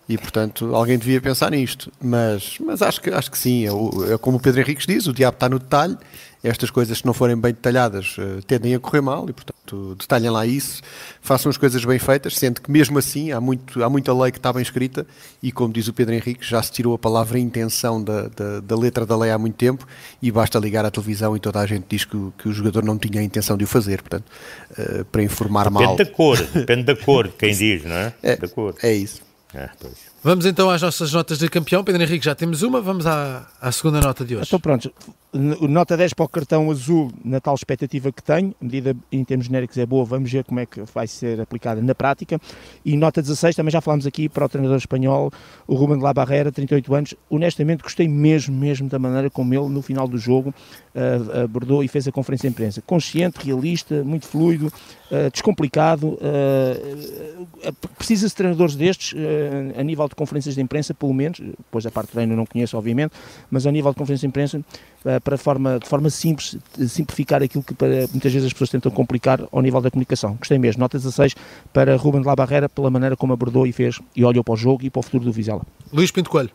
e, 0.07 0.17
portanto, 0.17 0.75
alguém 0.75 0.97
devia 0.99 1.19
pensar 1.19 1.51
nisto. 1.51 1.91
Mas, 2.01 2.57
mas 2.59 2.81
acho, 2.81 3.01
que, 3.01 3.09
acho 3.09 3.31
que 3.31 3.37
sim. 3.37 3.65
É, 3.65 4.13
é 4.13 4.17
como 4.17 4.37
o 4.37 4.39
Pedro 4.39 4.61
Henriques 4.61 4.85
diz: 4.85 5.07
o 5.07 5.13
diabo 5.13 5.35
está 5.35 5.49
no 5.49 5.59
detalhe. 5.59 5.97
Estas 6.43 6.69
coisas, 6.69 6.99
se 6.99 7.05
não 7.07 7.11
forem 7.11 7.35
bem 7.35 7.51
detalhadas, 7.51 8.19
uh, 8.19 8.39
tendem 8.45 8.75
a 8.75 8.79
correr 8.79 9.01
mal 9.01 9.27
e, 9.27 9.33
portanto, 9.33 9.95
detalhem 9.99 10.29
lá 10.29 10.45
isso. 10.45 10.79
Façam 11.19 11.49
as 11.49 11.57
coisas 11.57 11.83
bem 11.83 11.97
feitas, 11.97 12.37
sendo 12.37 12.61
que, 12.61 12.69
mesmo 12.69 12.99
assim, 12.99 13.31
há, 13.31 13.41
muito, 13.41 13.83
há 13.83 13.89
muita 13.89 14.13
lei 14.13 14.31
que 14.31 14.37
está 14.37 14.53
bem 14.53 14.61
escrita. 14.61 15.07
E, 15.41 15.51
como 15.51 15.73
diz 15.73 15.87
o 15.87 15.93
Pedro 15.93 16.13
Henriques, 16.13 16.47
já 16.47 16.61
se 16.61 16.71
tirou 16.71 16.93
a 16.93 16.99
palavra 16.99 17.39
intenção 17.39 18.03
da, 18.03 18.27
da, 18.27 18.59
da 18.59 18.77
letra 18.77 19.07
da 19.07 19.17
lei 19.17 19.31
há 19.31 19.39
muito 19.39 19.55
tempo. 19.55 19.87
E 20.21 20.31
basta 20.31 20.59
ligar 20.59 20.85
à 20.85 20.91
televisão 20.91 21.35
e 21.35 21.39
toda 21.39 21.59
a 21.59 21.65
gente 21.65 21.85
diz 21.89 22.05
que, 22.05 22.15
que 22.37 22.47
o 22.47 22.53
jogador 22.53 22.83
não 22.83 22.95
tinha 22.95 23.21
a 23.21 23.23
intenção 23.23 23.57
de 23.57 23.63
o 23.63 23.67
fazer. 23.67 24.03
Portanto, 24.03 24.25
uh, 24.77 25.03
para 25.05 25.23
informar 25.23 25.63
depende 25.63 25.83
mal. 25.83 25.95
Depende 25.95 26.11
da 26.11 26.15
cor, 26.15 26.37
depende 26.53 26.83
da 26.83 26.95
cor, 26.95 27.27
quem 27.29 27.55
diz, 27.55 27.83
não 27.83 27.95
é? 27.95 28.13
É, 28.21 28.35
da 28.35 28.47
cor. 28.47 28.75
é 28.83 28.93
isso. 28.93 29.25
É, 29.55 29.69
vamos 30.21 30.45
então 30.45 30.69
às 30.69 30.81
nossas 30.81 31.13
notas 31.13 31.39
de 31.39 31.47
campeão. 31.47 31.81
Pedro 31.81 32.03
Henrique, 32.03 32.25
já 32.25 32.35
temos 32.35 32.61
uma, 32.61 32.81
vamos 32.81 33.07
à, 33.07 33.47
à 33.61 33.71
segunda 33.71 34.01
nota 34.01 34.25
de 34.25 34.35
hoje. 34.35 34.47
Então 34.47 34.59
pronto, 34.59 34.91
nota 35.37 35.97
10 35.97 36.13
para 36.13 36.25
o 36.25 36.29
cartão 36.29 36.71
azul 36.71 37.11
na 37.23 37.41
tal 37.41 37.53
expectativa 37.55 38.11
que 38.11 38.23
tenho, 38.23 38.55
a 38.61 38.63
medida 38.63 38.95
em 39.11 39.23
termos 39.23 39.47
genéricos 39.47 39.77
é 39.77 39.85
boa, 39.85 40.05
vamos 40.05 40.31
ver 40.31 40.43
como 40.45 40.59
é 40.59 40.65
que 40.65 40.81
vai 40.93 41.07
ser 41.07 41.41
aplicada 41.41 41.81
na 41.81 41.93
prática. 41.93 42.39
E 42.83 42.95
nota 42.95 43.21
16, 43.21 43.55
também 43.55 43.71
já 43.71 43.81
falámos 43.81 44.07
aqui 44.07 44.29
para 44.29 44.45
o 44.45 44.49
treinador 44.49 44.77
espanhol, 44.77 45.31
o 45.67 45.75
Ruben 45.75 45.97
de 45.97 46.03
la 46.03 46.13
Barrera, 46.13 46.51
38 46.51 46.95
anos. 46.95 47.15
Honestamente, 47.29 47.83
gostei 47.83 48.07
mesmo, 48.07 48.55
mesmo 48.55 48.87
da 48.87 48.97
maneira 48.97 49.29
como 49.29 49.53
ele, 49.53 49.67
no 49.67 49.81
final 49.81 50.07
do 50.07 50.17
jogo, 50.17 50.53
uh, 50.95 51.43
abordou 51.43 51.83
e 51.83 51.87
fez 51.87 52.07
a 52.07 52.11
conferência 52.11 52.49
de 52.49 52.53
imprensa. 52.53 52.81
Consciente, 52.81 53.45
realista, 53.45 54.03
muito 54.03 54.25
fluido, 54.25 54.67
uh, 54.67 55.29
descomplicado. 55.31 56.07
Uh, 56.07 57.75
Precisa-se 57.97 58.29
de 58.29 58.35
treinadores 58.35 58.75
destes, 58.75 59.15
a 59.77 59.83
nível 59.83 60.07
de 60.07 60.15
conferências 60.15 60.55
de 60.55 60.61
imprensa, 60.61 60.93
pelo 60.93 61.13
menos, 61.13 61.39
depois 61.39 61.85
a 61.85 61.91
parte 61.91 62.07
de 62.07 62.13
treino 62.13 62.35
não 62.35 62.45
conheço, 62.45 62.77
obviamente, 62.77 63.13
mas 63.49 63.65
a 63.65 63.71
nível 63.71 63.91
de 63.91 63.97
conferência 63.97 64.27
de 64.27 64.29
imprensa, 64.29 64.63
para 65.23 65.37
forma, 65.37 65.79
de 65.79 65.87
forma 65.87 66.09
simples, 66.09 66.57
simplificar 66.87 67.43
aquilo 67.43 67.63
que 67.63 67.73
para, 67.73 68.07
muitas 68.11 68.31
vezes 68.31 68.47
as 68.47 68.53
pessoas 68.53 68.69
tentam 68.69 68.91
complicar 68.91 69.41
ao 69.51 69.61
nível 69.61 69.81
da 69.81 69.91
comunicação. 69.91 70.35
Gostei 70.35 70.57
mesmo. 70.57 70.79
Nota 70.79 70.97
16 70.97 71.35
para 71.71 71.95
Ruben 71.95 72.21
de 72.21 72.27
la 72.27 72.35
Barrera 72.35 72.67
pela 72.67 72.89
maneira 72.89 73.15
como 73.15 73.33
abordou 73.33 73.67
e 73.67 73.71
fez 73.71 73.99
e 74.15 74.25
olhou 74.25 74.43
para 74.43 74.53
o 74.53 74.57
jogo 74.57 74.83
e 74.83 74.89
para 74.89 74.99
o 74.99 75.03
futuro 75.03 75.25
do 75.25 75.31
Vizela. 75.31 75.61
Luís 75.93 76.11
Pinto 76.11 76.29
Coelho. 76.29 76.49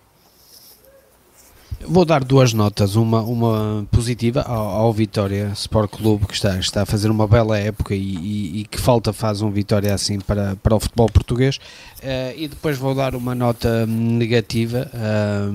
Vou 1.86 2.04
dar 2.04 2.22
duas 2.22 2.52
notas, 2.52 2.94
uma, 2.94 3.22
uma 3.22 3.86
positiva 3.90 4.42
ao, 4.42 4.68
ao 4.68 4.92
Vitória 4.92 5.50
Sport 5.54 5.90
Clube, 5.90 6.26
que 6.26 6.34
está, 6.34 6.58
está 6.58 6.82
a 6.82 6.86
fazer 6.86 7.10
uma 7.10 7.26
bela 7.26 7.58
época 7.58 7.94
e, 7.94 8.16
e, 8.16 8.60
e 8.60 8.64
que 8.64 8.78
falta 8.78 9.14
faz 9.14 9.40
um 9.40 9.50
Vitória 9.50 9.94
assim 9.94 10.20
para, 10.20 10.56
para 10.56 10.74
o 10.76 10.80
futebol 10.80 11.08
português, 11.08 11.56
uh, 11.56 12.36
e 12.36 12.48
depois 12.48 12.76
vou 12.76 12.94
dar 12.94 13.14
uma 13.14 13.34
nota 13.34 13.86
negativa 13.86 14.90
uh, 14.92 15.52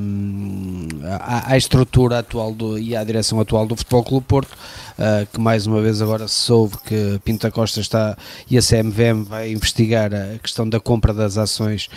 à, 1.22 1.54
à, 1.54 1.58
estrutura 1.58 2.20
atual 2.20 2.54
do, 2.54 2.80
e 2.80 2.96
à 2.96 3.04
direção 3.04 3.40
atual 3.40 3.68
do 3.68 3.76
Futebol 3.76 4.04
Clube 4.04 4.26
Porto, 4.26 4.58
uh, 4.98 5.26
que 5.32 5.40
mais 5.40 5.66
uma 5.68 5.82
vez 5.82 6.02
agora 6.02 6.28
soube 6.28 6.78
que 6.86 7.20
Pinta 7.24 7.52
Costa 7.52 7.80
está 7.80 8.18
e 8.50 8.58
a 8.58 8.62
CMVM 8.62 9.24
vai 9.24 9.52
investigar 9.52 10.14
a 10.14 10.38
questão 10.40 10.68
da 10.68 10.80
compra 10.80 11.14
das 11.14 11.38
ações 11.38 11.90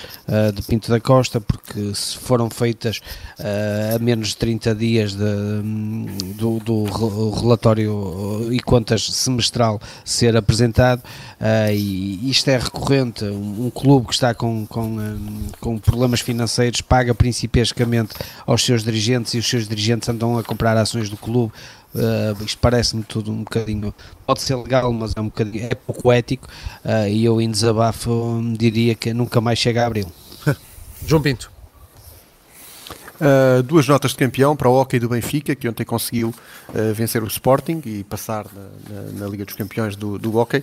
de 0.55 0.63
Pinto 0.63 0.91
da 0.91 1.01
Costa, 1.01 1.41
porque 1.41 1.95
se 1.95 2.17
foram 2.19 2.51
feitas 2.51 3.01
a 3.95 3.99
menos 3.99 4.29
de 4.29 4.37
30 4.37 4.75
dias 4.75 5.13
de, 5.13 5.25
do, 6.35 6.59
do, 6.61 6.85
relatório 7.31 8.49
e 8.53 8.61
contas 8.61 9.03
semestral 9.03 9.81
ser 10.05 10.37
apresentado 10.37 11.01
uh, 11.41 11.73
e 11.73 12.31
isto 12.31 12.49
é 12.49 12.59
recorrente, 12.59 13.25
um, 13.25 13.67
um 13.67 13.71
clube 13.71 14.09
que 14.09 14.15
está 14.15 14.35
com, 14.35 14.67
com, 14.67 14.85
um, 14.85 15.47
com 15.61 15.79
problemas 15.79 16.21
financeiros 16.21 16.81
paga 16.81 17.15
principescamente 17.15 18.15
aos 18.47 18.65
seus 18.65 18.83
dirigentes 18.83 19.35
e 19.35 19.39
os 19.39 19.49
seus 19.49 19.69
dirigentes 19.69 20.09
andam 20.09 20.39
a 20.39 20.45
comprar 20.45 20.77
ações 20.77 21.09
do 21.09 21.17
clube 21.17 21.53
Uh, 21.95 22.45
isto 22.45 22.59
parece-me 22.59 23.03
tudo 23.03 23.33
um 23.33 23.39
bocadinho, 23.39 23.95
pode 24.27 24.43
ser 24.43 24.57
legal, 24.57 24.93
mas 24.93 25.15
é 25.17 25.21
um 25.21 25.25
bocadinho, 25.25 25.69
é 25.71 25.75
pouco 25.75 26.13
ético 26.13 26.47
uh, 26.85 27.09
e 27.09 27.25
eu 27.25 27.41
em 27.41 27.51
desabafo 27.51 28.41
diria 28.59 28.95
que 28.95 29.15
nunca 29.15 29.41
mais 29.41 29.59
chega 29.59 29.83
a 29.83 29.87
abril. 29.87 30.07
João 31.07 31.23
Pinto. 31.23 31.51
Uh, 33.21 33.63
duas 33.65 33.89
notas 33.89 34.13
de 34.13 34.17
campeão 34.17 34.55
para 34.55 34.69
o 34.69 34.81
Hockey 34.81 35.01
do 35.01 35.09
Benfica, 35.09 35.57
que 35.57 35.69
ontem 35.69 35.85
conseguiu 35.85 36.29
uh, 36.29 36.95
vencer 36.95 37.21
o 37.23 37.27
Sporting 37.27 37.83
e 37.85 38.05
passar 38.05 38.47
na, 38.55 38.95
na, 38.95 39.13
na, 39.13 39.27
Liga 39.27 39.45
dos 39.45 39.57
Campeões 39.57 39.97
do, 39.97 40.19
do 40.19 40.37
Hockey. 40.37 40.63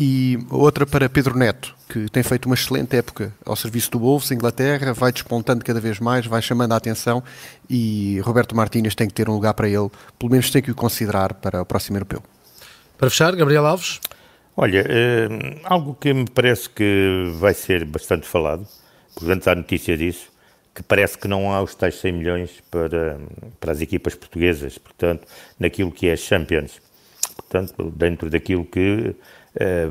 E 0.00 0.38
outra 0.48 0.86
para 0.86 1.08
Pedro 1.08 1.36
Neto, 1.36 1.74
que 1.88 2.08
tem 2.08 2.22
feito 2.22 2.46
uma 2.46 2.54
excelente 2.54 2.96
época 2.96 3.34
ao 3.44 3.56
serviço 3.56 3.90
do 3.90 3.98
Wolves, 3.98 4.30
Inglaterra, 4.30 4.94
vai 4.94 5.10
despontando 5.10 5.64
cada 5.64 5.80
vez 5.80 5.98
mais, 5.98 6.24
vai 6.24 6.40
chamando 6.40 6.72
a 6.72 6.76
atenção 6.76 7.20
e 7.68 8.20
Roberto 8.20 8.54
Martínez 8.54 8.94
tem 8.94 9.08
que 9.08 9.14
ter 9.14 9.28
um 9.28 9.32
lugar 9.32 9.54
para 9.54 9.68
ele, 9.68 9.90
pelo 10.16 10.30
menos 10.30 10.50
tem 10.52 10.62
que 10.62 10.70
o 10.70 10.74
considerar 10.74 11.34
para 11.34 11.62
o 11.62 11.66
próximo 11.66 11.96
europeu. 11.96 12.22
Para 12.96 13.10
fechar, 13.10 13.34
Gabriel 13.34 13.66
Alves. 13.66 14.00
Olha, 14.56 14.82
uh, 14.82 15.60
algo 15.64 15.96
que 16.00 16.14
me 16.14 16.30
parece 16.30 16.70
que 16.70 17.32
vai 17.40 17.52
ser 17.52 17.84
bastante 17.84 18.24
falado, 18.24 18.64
portanto 19.16 19.48
há 19.48 19.54
notícia 19.56 19.96
disso, 19.96 20.30
que 20.72 20.82
parece 20.84 21.18
que 21.18 21.26
não 21.26 21.52
há 21.52 21.60
os 21.60 21.74
tais 21.74 21.96
100 21.96 22.12
milhões 22.12 22.62
para, 22.70 23.18
para 23.58 23.72
as 23.72 23.80
equipas 23.80 24.14
portuguesas, 24.14 24.78
portanto, 24.78 25.26
naquilo 25.58 25.90
que 25.90 26.06
é 26.06 26.14
Champions. 26.14 26.80
Portanto, 27.34 27.92
dentro 27.96 28.28
daquilo 28.28 28.64
que 28.64 29.14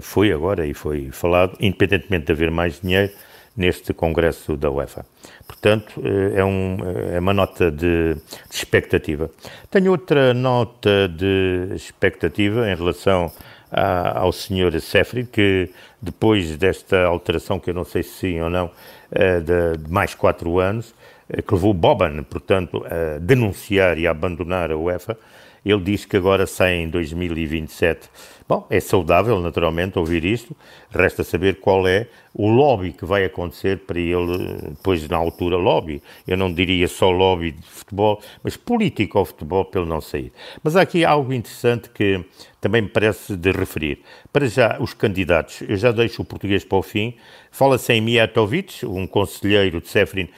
foi 0.01 0.31
agora 0.31 0.65
e 0.65 0.73
foi 0.73 1.09
falado, 1.11 1.57
independentemente 1.59 2.25
de 2.25 2.31
haver 2.31 2.51
mais 2.51 2.79
dinheiro 2.79 3.11
neste 3.57 3.91
congresso 3.91 4.55
da 4.55 4.69
UEFA. 4.69 5.03
Portanto, 5.47 5.99
uh, 5.99 6.37
é, 6.37 6.45
um, 6.45 6.77
é 7.11 7.19
uma 7.19 7.33
nota 7.33 7.71
de, 7.71 8.13
de 8.13 8.55
expectativa. 8.55 9.31
Tenho 9.71 9.91
outra 9.91 10.33
nota 10.33 11.09
de 11.09 11.69
expectativa 11.73 12.69
em 12.69 12.75
relação 12.75 13.31
a, 13.71 14.19
ao 14.19 14.31
senhor 14.31 14.79
Sefri, 14.79 15.25
que 15.25 15.71
depois 15.99 16.55
desta 16.55 17.03
alteração, 17.05 17.59
que 17.59 17.71
eu 17.71 17.73
não 17.73 17.83
sei 17.83 18.03
se 18.03 18.11
sim 18.11 18.39
ou 18.39 18.49
não, 18.49 18.69
de, 19.11 19.77
de, 19.81 19.91
mais 19.91 20.13
quatro 20.13 20.59
anos, 20.59 20.93
que 21.27 21.53
levou 21.53 21.73
Boban, 21.73 22.23
portanto, 22.23 22.85
a 22.85 23.17
denunciar 23.19 23.97
e 23.97 24.07
a 24.07 24.11
abandonar 24.11 24.71
a 24.71 24.77
UEFA, 24.77 25.17
ele 25.65 25.81
diz 25.81 26.05
que 26.05 26.15
agora 26.15 26.45
sai 26.45 26.75
em 26.75 26.89
2027. 26.89 28.07
Bom, 28.47 28.65
é 28.69 28.79
saudável, 28.79 29.41
naturalmente, 29.41 29.99
ouvir 29.99 30.23
isto. 30.23 30.55
Resta 30.89 31.21
saber 31.21 31.59
qual 31.59 31.85
é 31.85 32.07
o 32.33 32.47
lobby 32.47 32.93
que 32.93 33.03
vai 33.03 33.25
acontecer 33.25 33.79
para 33.79 33.99
ele, 33.99 34.37
depois, 34.69 35.05
na 35.09 35.17
altura, 35.17 35.57
lobby. 35.57 36.01
Eu 36.25 36.37
não 36.37 36.53
diria 36.53 36.87
só 36.87 37.09
lobby 37.09 37.51
de 37.51 37.67
futebol, 37.67 38.21
mas 38.41 38.55
político 38.55 39.17
ao 39.17 39.25
futebol, 39.25 39.69
ele 39.75 39.85
não 39.85 39.99
sair. 39.99 40.31
Mas 40.63 40.77
há 40.77 40.81
aqui 40.81 41.03
algo 41.03 41.33
interessante 41.33 41.89
que 41.89 42.23
também 42.61 42.83
me 42.83 42.87
parece 42.87 43.35
de 43.35 43.51
referir. 43.51 43.99
Para 44.31 44.47
já, 44.47 44.77
os 44.79 44.93
candidatos, 44.93 45.61
eu 45.67 45.75
já 45.75 45.91
deixo 45.91 46.21
o 46.21 46.25
português 46.25 46.63
para 46.63 46.77
o 46.77 46.81
fim. 46.81 47.15
Fala-se 47.51 47.91
em 47.91 47.99
Mijatovic, 47.99 48.85
um 48.85 49.05
conselheiro 49.05 49.81
de 49.81 49.89
Sefrin, 49.89 50.29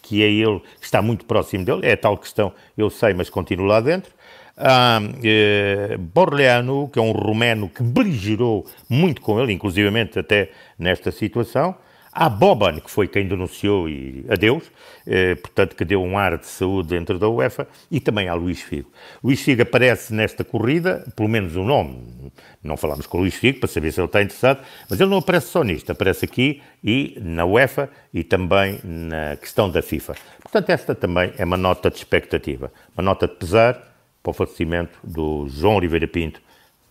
que 0.00 0.22
é 0.22 0.30
ele, 0.30 0.60
que 0.80 0.86
está 0.86 1.02
muito 1.02 1.26
próximo 1.26 1.62
dele. 1.62 1.80
É 1.82 1.94
tal 1.94 2.16
questão, 2.16 2.54
eu 2.78 2.88
sei, 2.88 3.12
mas 3.12 3.28
continuo 3.28 3.66
lá 3.66 3.82
dentro. 3.82 4.10
Há 4.56 5.00
eh, 5.22 5.96
Borleano, 5.98 6.88
que 6.88 6.98
é 6.98 7.02
um 7.02 7.12
romeno 7.12 7.68
que 7.68 7.82
beligerou 7.82 8.66
muito 8.88 9.20
com 9.20 9.40
ele, 9.40 9.52
inclusivamente 9.52 10.18
até 10.18 10.50
nesta 10.78 11.10
situação. 11.10 11.74
Há 12.12 12.28
Boban, 12.28 12.80
que 12.80 12.90
foi 12.90 13.06
quem 13.06 13.28
denunciou 13.28 13.88
e 13.88 14.24
adeus, 14.28 14.64
eh, 15.06 15.36
portanto 15.36 15.76
que 15.76 15.84
deu 15.84 16.02
um 16.02 16.18
ar 16.18 16.36
de 16.38 16.46
saúde 16.46 16.88
dentro 16.88 17.20
da 17.20 17.28
UEFA, 17.28 17.68
e 17.88 18.00
também 18.00 18.28
há 18.28 18.34
Luís 18.34 18.60
Figo. 18.60 18.90
Luís 19.22 19.40
Figo 19.40 19.62
aparece 19.62 20.12
nesta 20.12 20.42
corrida, 20.42 21.06
pelo 21.14 21.28
menos 21.28 21.54
o 21.54 21.62
nome, 21.62 22.32
não 22.64 22.76
falamos 22.76 23.06
com 23.06 23.18
o 23.18 23.20
Luís 23.20 23.36
Figo 23.36 23.60
para 23.60 23.68
saber 23.68 23.92
se 23.92 24.00
ele 24.00 24.06
está 24.06 24.20
interessado, 24.20 24.60
mas 24.88 25.00
ele 25.00 25.08
não 25.08 25.18
aparece 25.18 25.46
só 25.46 25.62
nisto, 25.62 25.92
aparece 25.92 26.24
aqui 26.24 26.60
e 26.82 27.16
na 27.22 27.44
UEFA 27.44 27.88
e 28.12 28.24
também 28.24 28.80
na 28.82 29.36
questão 29.36 29.70
da 29.70 29.80
FIFA. 29.80 30.16
Portanto, 30.42 30.70
esta 30.70 30.96
também 30.96 31.32
é 31.38 31.44
uma 31.44 31.56
nota 31.56 31.90
de 31.90 31.96
expectativa, 31.96 32.72
uma 32.96 33.04
nota 33.04 33.28
de 33.28 33.36
pesar, 33.36 33.89
para 34.22 34.30
o 34.30 34.34
falecimento 34.34 34.98
do 35.02 35.48
João 35.48 35.76
Oliveira 35.76 36.06
Pinto, 36.06 36.40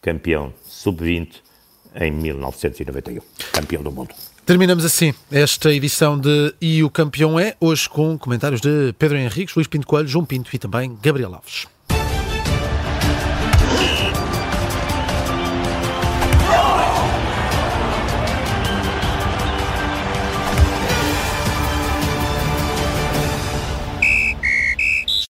campeão 0.01 0.53
sub-20 0.63 1.41
em 1.95 2.11
1991, 2.11 3.21
campeão 3.51 3.83
do 3.83 3.91
mundo. 3.91 4.13
Terminamos 4.45 4.83
assim 4.83 5.13
esta 5.31 5.71
edição 5.71 6.19
de 6.19 6.55
E 6.59 6.83
o 6.83 6.89
Campeão 6.89 7.39
é, 7.39 7.55
hoje 7.59 7.87
com 7.87 8.17
comentários 8.17 8.61
de 8.61 8.93
Pedro 8.97 9.17
Henriques, 9.17 9.55
Luís 9.55 9.67
Pinto 9.67 9.85
Coelho, 9.85 10.07
João 10.07 10.25
Pinto 10.25 10.49
e 10.55 10.57
também 10.57 10.97
Gabriel 11.01 11.35
Alves. 11.35 11.67